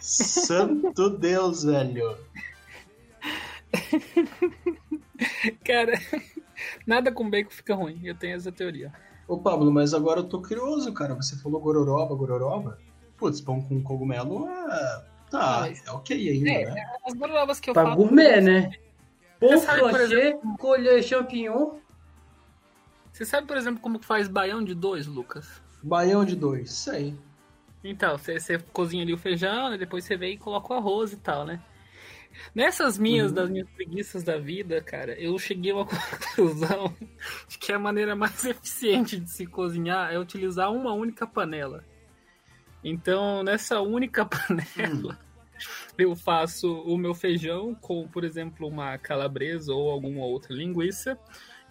[0.00, 2.16] Santo Deus, velho.
[5.64, 5.92] Cara,
[6.86, 8.00] nada com bacon fica ruim.
[8.04, 8.92] Eu tenho essa teoria.
[9.28, 11.14] Ô, Pablo, mas agora eu tô curioso, cara.
[11.14, 12.78] Você falou gororoba, gororoba?
[13.16, 15.04] Putz, pão com cogumelo é.
[15.30, 16.92] Tá, Mas, é ok ainda, é, né?
[17.06, 17.96] As gororobas que eu pra falo.
[17.96, 18.72] gourmet, né?
[19.38, 21.76] Pão plancher, colher champignon.
[23.12, 25.60] Você sabe, por exemplo, como faz baião de dois, Lucas?
[25.82, 27.14] Baião de dois, sei.
[27.82, 29.78] Então, você, cozinha ali o feijão, né?
[29.78, 31.60] depois você vem e coloca o arroz e tal, né?
[32.54, 33.34] Nessas minhas, uhum.
[33.34, 36.94] das minhas preguiças da vida, cara, eu cheguei a uma conclusão
[37.48, 41.84] de que a maneira mais eficiente de se cozinhar é utilizar uma única panela.
[42.82, 45.94] Então, nessa única panela, hum.
[45.98, 51.18] eu faço o meu feijão com, por exemplo, uma calabresa ou alguma outra linguiça.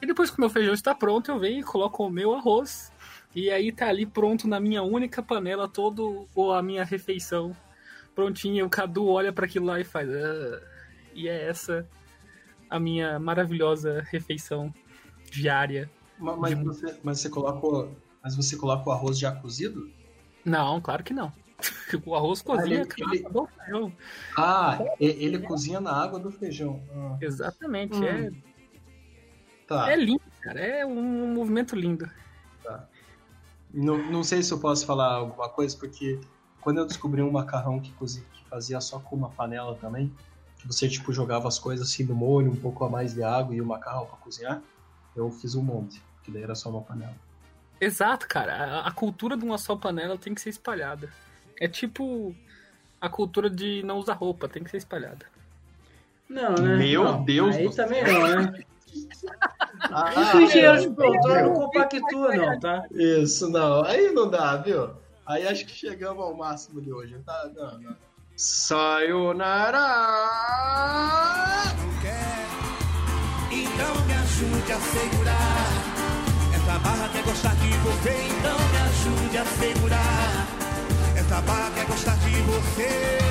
[0.02, 2.92] E depois que o meu feijão está pronto, eu venho e coloco o meu arroz.
[3.36, 7.56] E aí tá ali pronto na minha única panela todo ou a minha refeição
[8.16, 8.66] prontinha.
[8.66, 10.10] O Cadu olha para aquilo lá e faz.
[10.10, 10.62] Ah.
[11.14, 11.88] E é essa
[12.70, 14.74] a minha maravilhosa refeição
[15.32, 15.90] diária.
[16.18, 19.90] Mas, mas, você, mas você coloca, mas você coloca o arroz já cozido?
[20.44, 21.32] Não, claro que não.
[22.06, 23.30] O arroz cozinha ah, ele, ele...
[23.30, 23.94] do feijão.
[24.38, 26.82] Ah, ele cozinha na água do feijão.
[26.94, 27.18] Ah.
[27.20, 28.06] Exatamente, hum.
[28.06, 28.32] é.
[29.68, 29.92] Tá.
[29.92, 30.60] É lindo, cara.
[30.60, 32.10] É um movimento lindo.
[33.74, 36.20] Não, não sei se eu posso falar alguma coisa, porque
[36.62, 40.12] quando eu descobri um macarrão que, cozia, que fazia só com uma panela também,
[40.58, 43.56] que você tipo jogava as coisas assim no molho, um pouco a mais de água
[43.56, 44.62] e o macarrão para cozinhar,
[45.16, 47.16] eu fiz um monte, que daí era só uma panela.
[47.80, 48.54] Exato, cara.
[48.54, 51.10] A, a, cultura de uma só panela tem que ser espalhada.
[51.60, 52.36] É tipo
[53.00, 55.26] a cultura de não usar roupa, tem que ser espalhada.
[56.28, 56.76] Não, né?
[56.76, 58.64] Meu não, Deus Aí do também não, né?
[59.92, 62.84] Ah, engenheiro de produtor não compactua, não, tá?
[62.92, 63.84] Isso, não.
[63.84, 64.90] Aí não dá, viu?
[65.26, 67.18] Aí acho que chegamos ao máximo de hoje.
[67.26, 67.96] Tá, não, não.
[68.36, 69.80] Sayonara!
[71.78, 72.46] Não quer?
[73.52, 75.68] Então me ajude a segurar.
[76.56, 80.48] Essa barra quer gostar de você, então me ajude a segurar.
[81.18, 83.30] Essa barra quer gostar de você.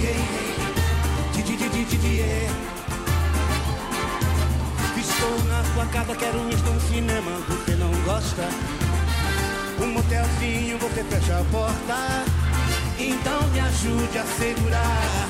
[0.00, 0.59] Yeah.
[4.98, 8.48] Estou na sua casa, quero ir para um cinema, você não gosta?
[9.80, 12.24] Um motelzinho, você fecha a porta.
[12.98, 15.28] Então me ajude a segurar.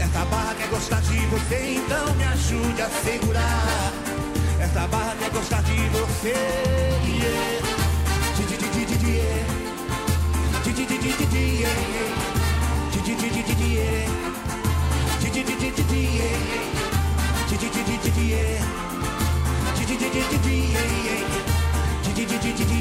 [0.00, 3.92] Essa barra quer gostar de você, então me ajude a segurar.
[4.60, 6.34] Essa barra quer gostar de você.
[13.74, 14.33] Yeah.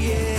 [0.04, 0.33] Yeah.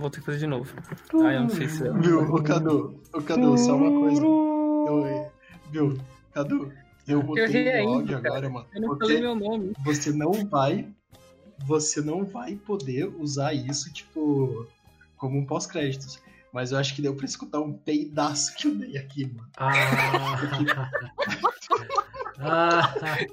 [0.00, 0.72] Vou ter que fazer de novo.
[1.14, 1.82] Ah, eu não sei se.
[2.00, 4.22] Viu, o Cadu, o Cadu, só uma coisa.
[4.22, 5.30] Eu,
[5.70, 5.98] viu,
[6.32, 6.72] Cadu,
[7.06, 8.28] eu botei errei no ainda, áudio cara.
[8.28, 8.66] agora, mano.
[8.74, 9.72] Eu não Porque falei meu nome.
[9.84, 10.88] você não vai.
[11.66, 14.66] Você não vai poder usar isso, tipo,
[15.16, 16.18] como um pós-créditos.
[16.52, 19.48] Mas eu acho que deu pra escutar um peidaço que eu dei aqui, mano.
[19.56, 19.70] Ah,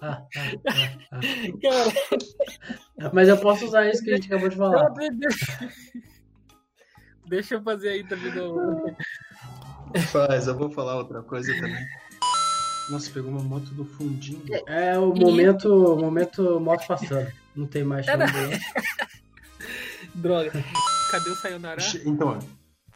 [0.01, 0.27] ah,
[1.61, 4.93] Cara, Mas eu posso usar isso que a gente acabou de falar.
[7.27, 8.95] Deixa eu fazer aí também no.
[10.11, 11.85] Faz, eu vou falar outra coisa também.
[12.89, 14.43] Nossa, pegou uma moto do fundinho.
[14.65, 17.31] É o momento, o momento moto passando.
[17.55, 18.15] Não tem mais chão.
[20.15, 20.51] Droga.
[21.11, 21.81] Cadê o Sayonara?
[22.05, 22.39] Então,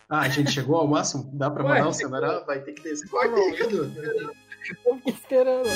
[0.10, 1.30] ah, a gente chegou ao máximo?
[1.34, 2.46] Dá pra Ué, mandar o cenário?
[2.46, 3.10] Vai ter que descer.
[3.10, 3.92] Corta aí, Cadu.
[4.86, 5.70] Eu fiquei esperando.